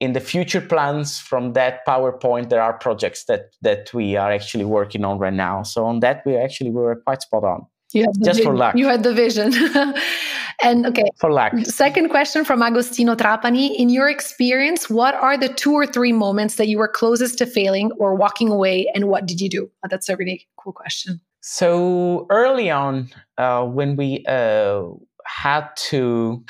[0.00, 4.64] in the future plans from that PowerPoint, there are projects that that we are actually
[4.64, 5.62] working on right now.
[5.62, 7.66] So on that, we actually were quite spot on.
[8.04, 8.44] Just vision.
[8.44, 8.76] for luck.
[8.76, 9.52] You had the vision.
[10.62, 11.04] and okay.
[11.16, 11.54] For luck.
[11.64, 13.74] Second question from Agostino Trapani.
[13.76, 17.46] In your experience, what are the two or three moments that you were closest to
[17.46, 19.70] failing or walking away, and what did you do?
[19.84, 21.20] Oh, that's a really cool question.
[21.40, 24.82] So early on, uh, when we uh,
[25.24, 26.44] had to,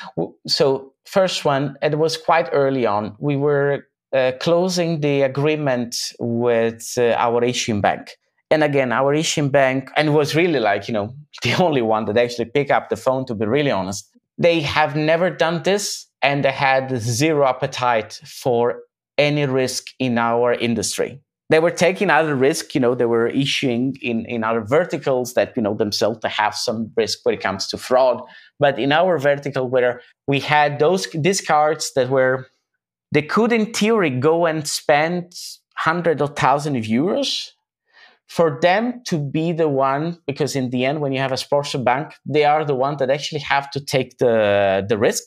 [0.47, 3.15] so first one, it was quite early on.
[3.19, 8.17] We were uh, closing the agreement with uh, our Asian bank.
[8.49, 12.17] And again, our Asian bank, and was really like, you know, the only one that
[12.17, 14.09] actually picked up the phone, to be really honest.
[14.37, 18.81] They have never done this and they had zero appetite for
[19.17, 21.19] any risk in our industry.
[21.49, 25.53] They were taking other risk, you know, they were issuing in, in other verticals that,
[25.55, 28.21] you know, themselves to have some risk when it comes to fraud.
[28.59, 32.47] But in our vertical where we had those these cards that were
[33.13, 35.33] they could in theory go and spend
[35.77, 37.51] hundred or thousand of euros
[38.27, 41.73] for them to be the one because in the end when you have a sports
[41.75, 45.23] bank they are the one that actually have to take the the risk.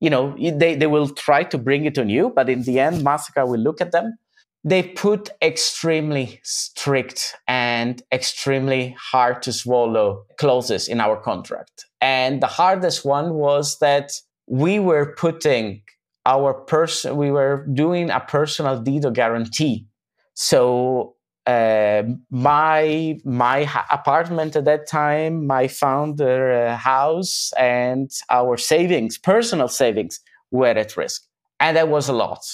[0.00, 3.04] You know they, they will try to bring it on you but in the end
[3.04, 4.16] mastercard will look at them
[4.64, 11.86] they put extremely strict and extremely hard to swallow clauses in our contract.
[12.00, 14.12] And the hardest one was that
[14.46, 15.82] we were putting
[16.26, 19.86] our person we were doing a personal deed of guarantee.
[20.34, 21.16] So
[21.46, 29.68] uh, my my apartment at that time, my founder uh, house, and our savings, personal
[29.68, 30.20] savings,
[30.50, 31.22] were at risk,
[31.58, 32.44] and that was a lot.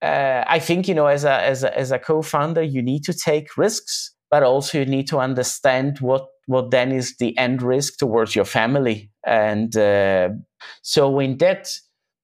[0.00, 3.12] Uh, I think you know, as a as a as a co-founder, you need to
[3.12, 7.98] take risks, but also you need to understand what what then is the end risk
[7.98, 10.30] towards your family, and uh,
[10.82, 11.68] so in that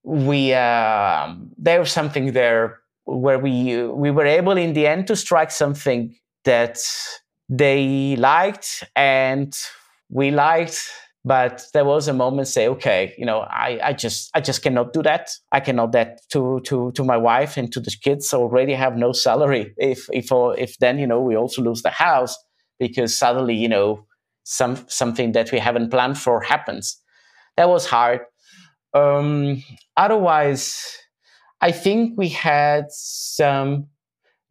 [0.03, 5.17] we um, there was something there where we we were able in the end to
[5.17, 6.79] strike something that
[7.49, 9.59] they liked and
[10.11, 10.91] we liked
[11.25, 14.93] but there was a moment say okay you know i, I just i just cannot
[14.93, 15.31] do that.
[15.53, 19.13] I cannot that to to to my wife and to the kids already have no
[19.13, 20.29] salary if if
[20.59, 22.37] if then you know we also lose the house
[22.79, 24.07] because suddenly you know
[24.45, 26.97] some something that we haven't planned for happens.
[27.57, 28.21] That was hard.
[28.95, 29.63] Um
[29.97, 30.99] otherwise
[31.61, 33.89] I think we had some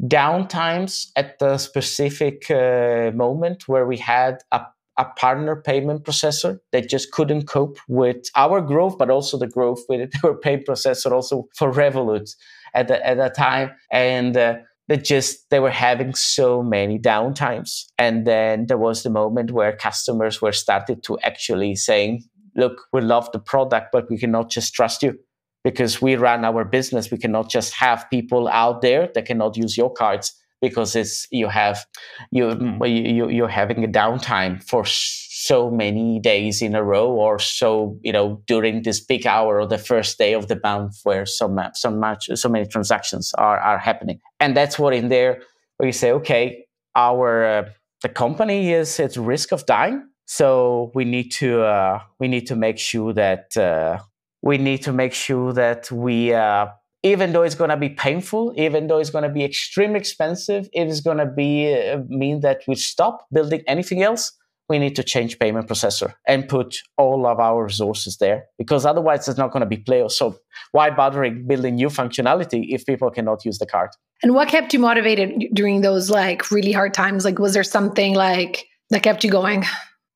[0.04, 4.62] downtimes at the specific uh, moment where we had a,
[4.98, 9.84] a partner payment processor that just couldn't cope with our growth, but also the growth
[9.90, 12.30] with our payment processor also for Revolut
[12.74, 13.72] at the, at that time.
[13.92, 17.86] And uh, they just they were having so many downtimes.
[17.98, 22.24] And then there was the moment where customers were started to actually saying
[22.56, 25.18] look we love the product but we cannot just trust you
[25.64, 29.78] because we run our business we cannot just have people out there that cannot use
[29.78, 31.86] your cards because it's you have
[32.32, 32.50] you,
[32.86, 38.12] you you're having a downtime for so many days in a row or so you
[38.12, 41.78] know during this big hour or the first day of the month where so much
[41.78, 44.20] so much so many transactions are are happening.
[44.40, 45.42] And that's what in there
[45.78, 47.70] where you say okay our uh,
[48.02, 52.56] the company is at risk of dying so we need to uh, we need to
[52.56, 54.00] make sure that uh,
[54.42, 56.68] we need to make sure that we uh,
[57.04, 60.68] even though it's going to be painful, even though it's going to be extremely expensive,
[60.74, 64.34] if it is going to be uh, mean that we stop building anything else.
[64.70, 69.26] We need to change payment processor and put all of our resources there because otherwise
[69.30, 70.06] it's not going to be play.
[70.10, 70.38] So
[70.74, 73.92] why bothering building new functionality if people cannot use the card?
[74.24, 77.24] And what kept you motivated during those like really hard times?
[77.24, 79.64] Like, was there something like that kept you going?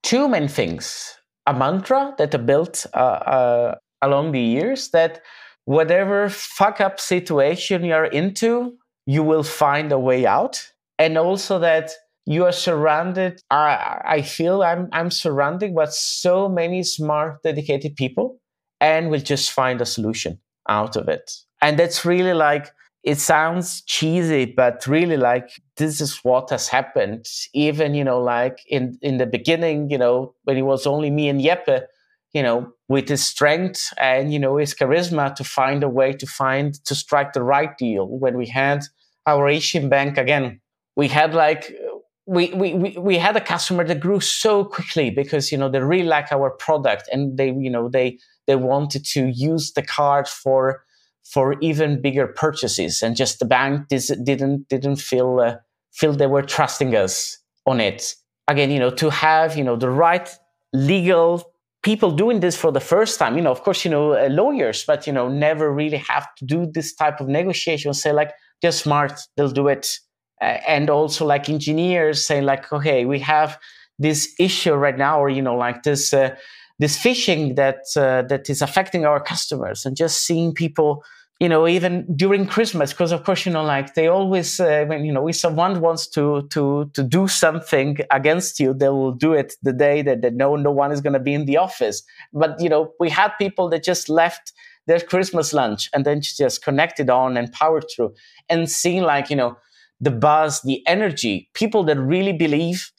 [0.03, 1.15] Two main things:
[1.47, 5.21] a mantra that I built uh, uh, along the years that
[5.65, 10.71] whatever fuck up situation you're into, you will find a way out.
[10.99, 11.91] And also that
[12.25, 18.39] you are surrounded, I, I feel I'm, I'm surrounded by so many smart, dedicated people
[18.79, 20.39] and will just find a solution
[20.69, 21.31] out of it.
[21.61, 22.71] And that's really like,
[23.03, 27.25] it sounds cheesy, but really like this is what has happened.
[27.53, 31.27] Even, you know, like in, in the beginning, you know, when it was only me
[31.27, 31.83] and Jeppe,
[32.33, 36.27] you know, with his strength and, you know, his charisma to find a way to
[36.27, 38.05] find, to strike the right deal.
[38.05, 38.83] When we had
[39.25, 40.59] our Asian bank again,
[40.97, 41.73] we had like,
[42.25, 46.03] we, we, we, had a customer that grew so quickly because, you know, they really
[46.03, 50.83] like our product and they, you know, they, they wanted to use the card for,
[51.23, 55.55] for even bigger purchases and just the bank didn't, didn't feel, uh,
[55.93, 58.15] feel they were trusting us on it.
[58.49, 60.29] Again, you know, to have, you know, the right
[60.73, 61.50] legal
[61.83, 64.83] people doing this for the first time you know of course you know uh, lawyers
[64.85, 68.71] but you know never really have to do this type of negotiation say like they're
[68.71, 69.99] smart they'll do it.
[70.41, 73.59] Uh, and also like engineers saying like okay we have
[73.99, 76.35] this issue right now or you know like this uh,
[76.79, 81.03] this phishing that uh, that is affecting our customers and just seeing people
[81.41, 85.05] you know, even during Christmas, because of course, you know, like they always, uh, when
[85.05, 89.33] you know, if someone wants to to to do something against you, they will do
[89.33, 92.03] it the day that, that no no one is going to be in the office.
[92.31, 94.53] But you know, we had people that just left
[94.87, 98.13] their Christmas lunch and then just connected on and powered through,
[98.49, 99.57] and seeing like you know
[99.99, 102.91] the buzz, the energy, people that really believe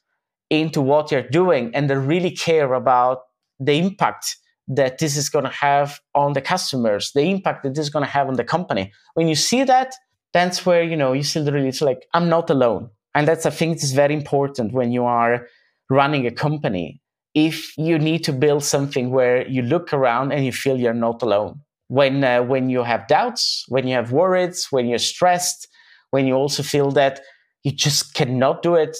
[0.51, 3.21] into what you're doing and that really care about
[3.61, 4.37] the impact
[4.77, 8.05] that this is going to have on the customers, the impact that this is going
[8.05, 8.93] to have on the company.
[9.15, 9.95] When you see that,
[10.33, 13.51] that's where you know you see really it's like I'm not alone, and that's I
[13.51, 15.47] think it's very important when you are
[15.91, 17.01] running a company.
[17.35, 21.23] If you need to build something where you look around and you feel you're not
[21.23, 25.69] alone, when uh, when you have doubts, when you have worries, when you're stressed,
[26.11, 27.21] when you also feel that
[27.63, 28.97] you just cannot do it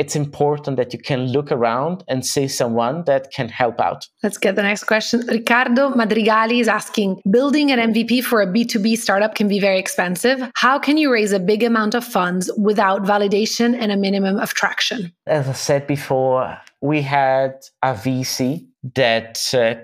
[0.00, 4.08] it's important that you can look around and see someone that can help out.
[4.22, 5.20] Let's get the next question.
[5.28, 10.38] Ricardo Madrigali is asking Building an MVP for a B2B startup can be very expensive.
[10.54, 14.54] How can you raise a big amount of funds without validation and a minimum of
[14.54, 15.12] traction?
[15.26, 19.74] As I said before, we had a VC that uh,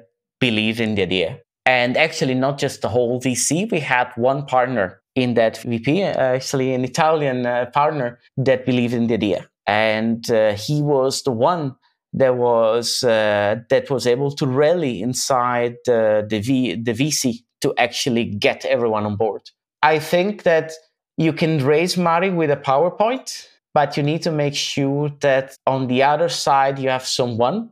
[0.40, 1.40] believed in the idea.
[1.66, 6.36] And actually, not just the whole VC, we had one partner in that VC, uh,
[6.36, 11.32] actually, an Italian uh, partner that believed in the idea and uh, he was the
[11.32, 11.74] one
[12.12, 17.74] that was uh, that was able to rally inside uh, the v, the VC to
[17.78, 19.42] actually get everyone on board.
[19.82, 20.72] I think that
[21.16, 25.86] you can raise money with a PowerPoint, but you need to make sure that on
[25.86, 27.70] the other side you have someone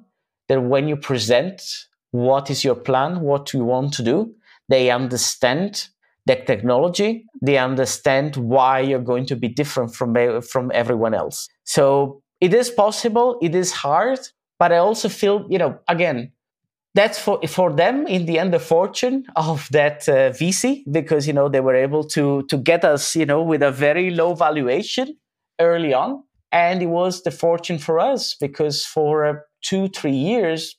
[0.49, 1.63] that when you present
[2.11, 4.35] what is your plan, what you want to do,
[4.69, 5.89] they understand
[6.27, 11.49] the technology, they understand why you're going to be different from, from everyone else.
[11.65, 14.21] So it is possible, it is hard,
[14.59, 16.33] but I also feel, you know, again,
[16.95, 21.33] that's for for them in the end the fortune of that uh, VC because you
[21.33, 25.17] know they were able to to get us you know with a very low valuation
[25.61, 26.23] early on.
[26.53, 30.77] And it was the fortune for us because for uh, 2 3 years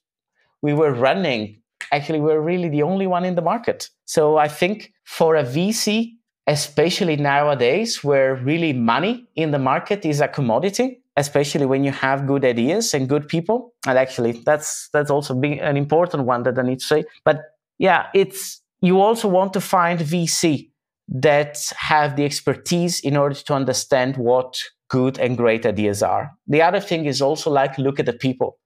[0.61, 1.61] we were running.
[1.91, 3.89] Actually we're really the only one in the market.
[4.05, 6.13] So i think for a vc
[6.47, 12.27] especially nowadays where really money in the market is a commodity especially when you have
[12.27, 13.73] good ideas and good people.
[13.87, 17.05] And actually that's that's also being an important one that i need to say.
[17.23, 17.43] But
[17.77, 20.69] yeah it's you also want to find vc
[21.07, 24.57] that have the expertise in order to understand what
[24.89, 26.31] good and great ideas are.
[26.47, 28.57] The other thing is also like look at the people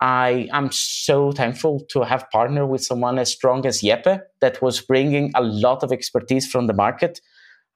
[0.00, 4.80] I am so thankful to have partnered with someone as strong as Jeppe that was
[4.80, 7.20] bringing a lot of expertise from the market.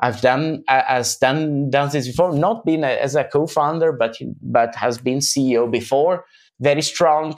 [0.00, 4.74] I've done as done done this before, not been a, as a co-founder, but but
[4.74, 6.24] has been CEO before.
[6.60, 7.36] Very strong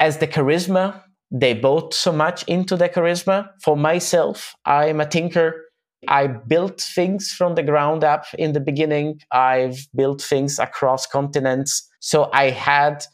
[0.00, 1.00] as the charisma.
[1.30, 3.48] They both so much into the charisma.
[3.62, 5.64] For myself, I'm a tinker.
[6.06, 9.20] I built things from the ground up in the beginning.
[9.32, 11.88] I've built things across continents.
[12.00, 13.04] So I had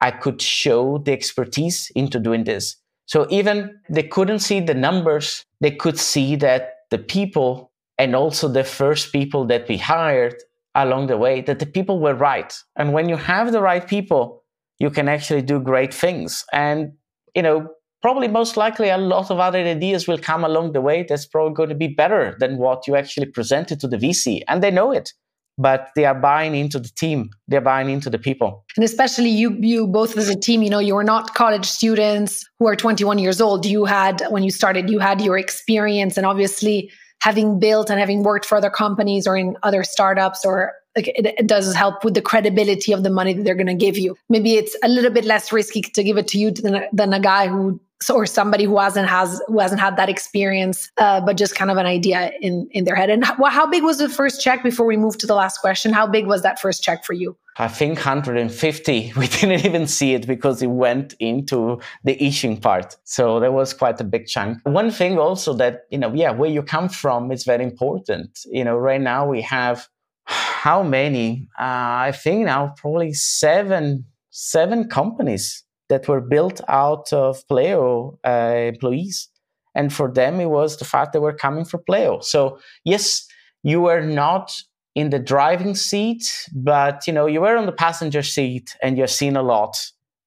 [0.00, 2.76] I could show the expertise into doing this.
[3.06, 8.48] So even they couldn't see the numbers, they could see that the people and also
[8.48, 10.36] the first people that we hired
[10.74, 12.56] along the way, that the people were right.
[12.76, 14.44] And when you have the right people,
[14.78, 16.44] you can actually do great things.
[16.52, 16.92] And,
[17.34, 17.68] you know,
[18.00, 21.54] probably most likely a lot of other ideas will come along the way that's probably
[21.54, 24.40] going to be better than what you actually presented to the VC.
[24.48, 25.12] And they know it
[25.60, 27.30] but they are buying into the team.
[27.48, 28.64] They're buying into the people.
[28.76, 32.48] And especially you you both as a team you know you were not college students
[32.58, 33.66] who are 21 years old.
[33.66, 36.90] You had when you started you had your experience and obviously
[37.20, 41.26] having built and having worked for other companies or in other startups or like it,
[41.26, 44.16] it does help with the credibility of the money that they're going to give you.
[44.28, 47.20] Maybe it's a little bit less risky to give it to you than, than a
[47.20, 51.54] guy who or somebody who hasn't has who hasn't had that experience, uh, but just
[51.54, 53.10] kind of an idea in in their head.
[53.10, 55.92] And how, how big was the first check before we move to the last question?
[55.92, 57.36] How big was that first check for you?
[57.58, 59.12] I think 150.
[59.20, 62.96] We didn't even see it because it went into the issuing part.
[63.04, 64.58] So that was quite a big chunk.
[64.64, 68.30] One thing also that, you know, yeah, where you come from is very important.
[68.46, 69.88] You know, right now we have
[70.24, 71.48] how many?
[71.58, 78.54] Uh, I think now probably seven, seven companies that were built out of Pleo uh,
[78.56, 79.28] employees.
[79.74, 82.20] And for them, it was the fact they were coming for Pleo.
[82.20, 83.26] So yes,
[83.62, 84.62] you were not
[84.94, 89.06] in the driving seat, but you know you were on the passenger seat and you're
[89.06, 89.76] seen a lot.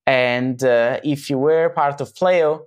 [0.05, 2.63] And uh, if you were part of Pleo,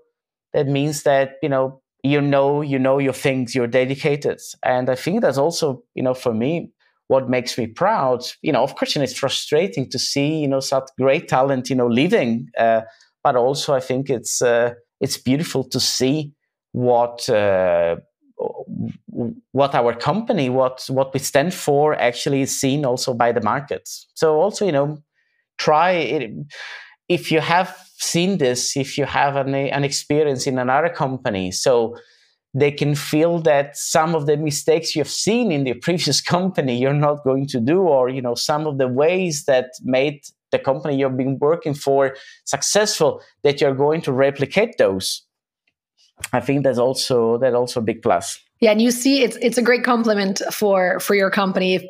[0.52, 3.54] that means that you know you know you know your things.
[3.54, 6.70] You're dedicated, and I think that's also you know for me
[7.08, 8.24] what makes me proud.
[8.42, 11.86] You know, of course, it's frustrating to see you know such great talent you know
[11.86, 12.82] leaving, uh,
[13.22, 16.32] but also I think it's uh, it's beautiful to see
[16.72, 17.96] what uh,
[19.52, 24.06] what our company, what what we stand for, actually is seen also by the markets.
[24.14, 24.98] So also you know,
[25.58, 26.30] try it
[27.08, 31.50] if you have seen this, if you have an, an experience in another company.
[31.50, 31.96] So
[32.56, 37.02] they can feel that some of the mistakes you've seen in the previous company you're
[37.08, 40.96] not going to do or you know some of the ways that made the company
[40.96, 45.22] you've been working for successful that you're going to replicate those.
[46.32, 48.40] I think that's also that also a big plus.
[48.60, 51.74] Yeah, and you see, it's it's a great compliment for for your company.
[51.74, 51.82] if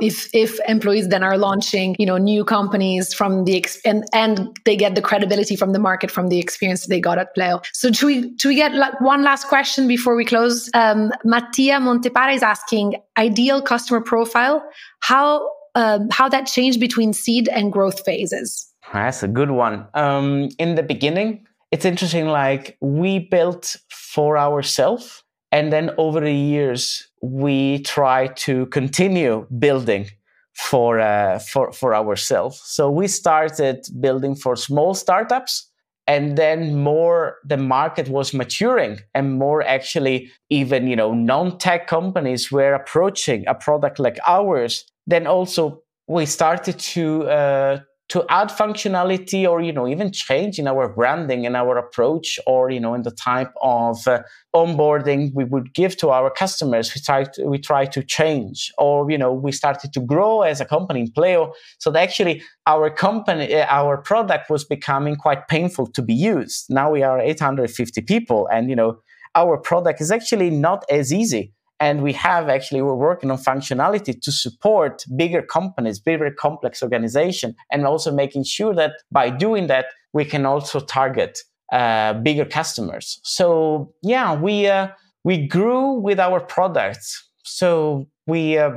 [0.00, 4.76] if if employees then are launching, you know, new companies from the and and they
[4.76, 7.60] get the credibility from the market from the experience they got at Pleo.
[7.72, 10.70] So should we should we get like one last question before we close?
[10.74, 14.62] Um, Mattia Montepare is asking ideal customer profile.
[15.00, 18.66] How um, how that changed between seed and growth phases?
[18.92, 19.86] That's a good one.
[19.94, 22.26] Um, in the beginning, it's interesting.
[22.26, 30.08] Like we built for ourselves and then over the years, we try to continue building
[30.54, 32.60] for uh, for for ourselves.
[32.64, 35.70] So we started building for small startups,
[36.06, 42.52] and then more the market was maturing, and more actually even you know non-tech companies
[42.52, 44.84] were approaching a product like ours.
[45.06, 47.80] Then also we started to uh,
[48.10, 52.70] to add functionality or you know even change in our branding and our approach or
[52.70, 54.20] you know in the type of uh,
[54.54, 59.10] onboarding we would give to our customers we try to, we try to change or
[59.10, 61.52] you know we started to grow as a company in pleo.
[61.78, 66.66] So that actually our company uh, our product was becoming quite painful to be used.
[66.68, 68.98] Now we are 850 people and you know
[69.36, 74.20] our product is actually not as easy and we have actually, we're working on functionality
[74.20, 79.86] to support bigger companies, bigger complex organization, and also making sure that by doing that,
[80.12, 81.38] we can also target
[81.72, 83.18] uh, bigger customers.
[83.22, 84.88] So yeah, we, uh,
[85.24, 87.28] we grew with our products.
[87.44, 88.72] So we, uh,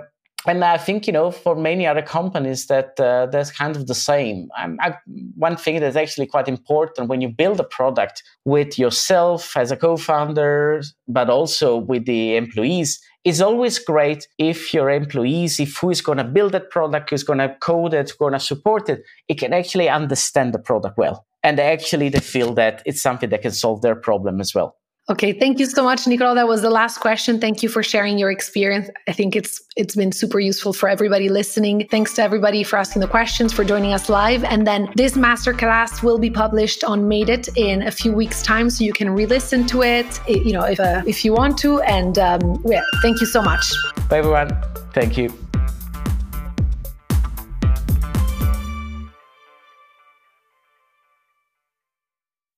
[0.46, 3.96] and I think you know for many other companies that uh, that's kind of the
[3.96, 4.50] same.
[4.56, 4.96] I,
[5.36, 9.78] one thing that's actually quite important when you build a product with yourself as a
[9.78, 13.02] co-founder, but also with the employees.
[13.24, 17.24] It's always great if your employees, if who is going to build that product, who's
[17.24, 21.26] going to code it, going to support it, it can actually understand the product well,
[21.42, 24.76] and actually they feel that it's something that can solve their problem as well.
[25.10, 26.34] Okay, thank you so much, Nicola.
[26.34, 27.38] That was the last question.
[27.38, 28.90] Thank you for sharing your experience.
[29.06, 31.86] I think it's it's been super useful for everybody listening.
[31.92, 34.46] Thanks to everybody for asking the questions, for joining us live.
[34.46, 38.70] And then this masterclass will be published on Made It in a few weeks' time,
[38.70, 41.82] so you can re-listen to it, you know, if uh, if you want to.
[41.82, 43.74] And um, yeah, thank you so much.
[44.08, 44.52] Bye, everyone.
[44.94, 45.43] Thank you.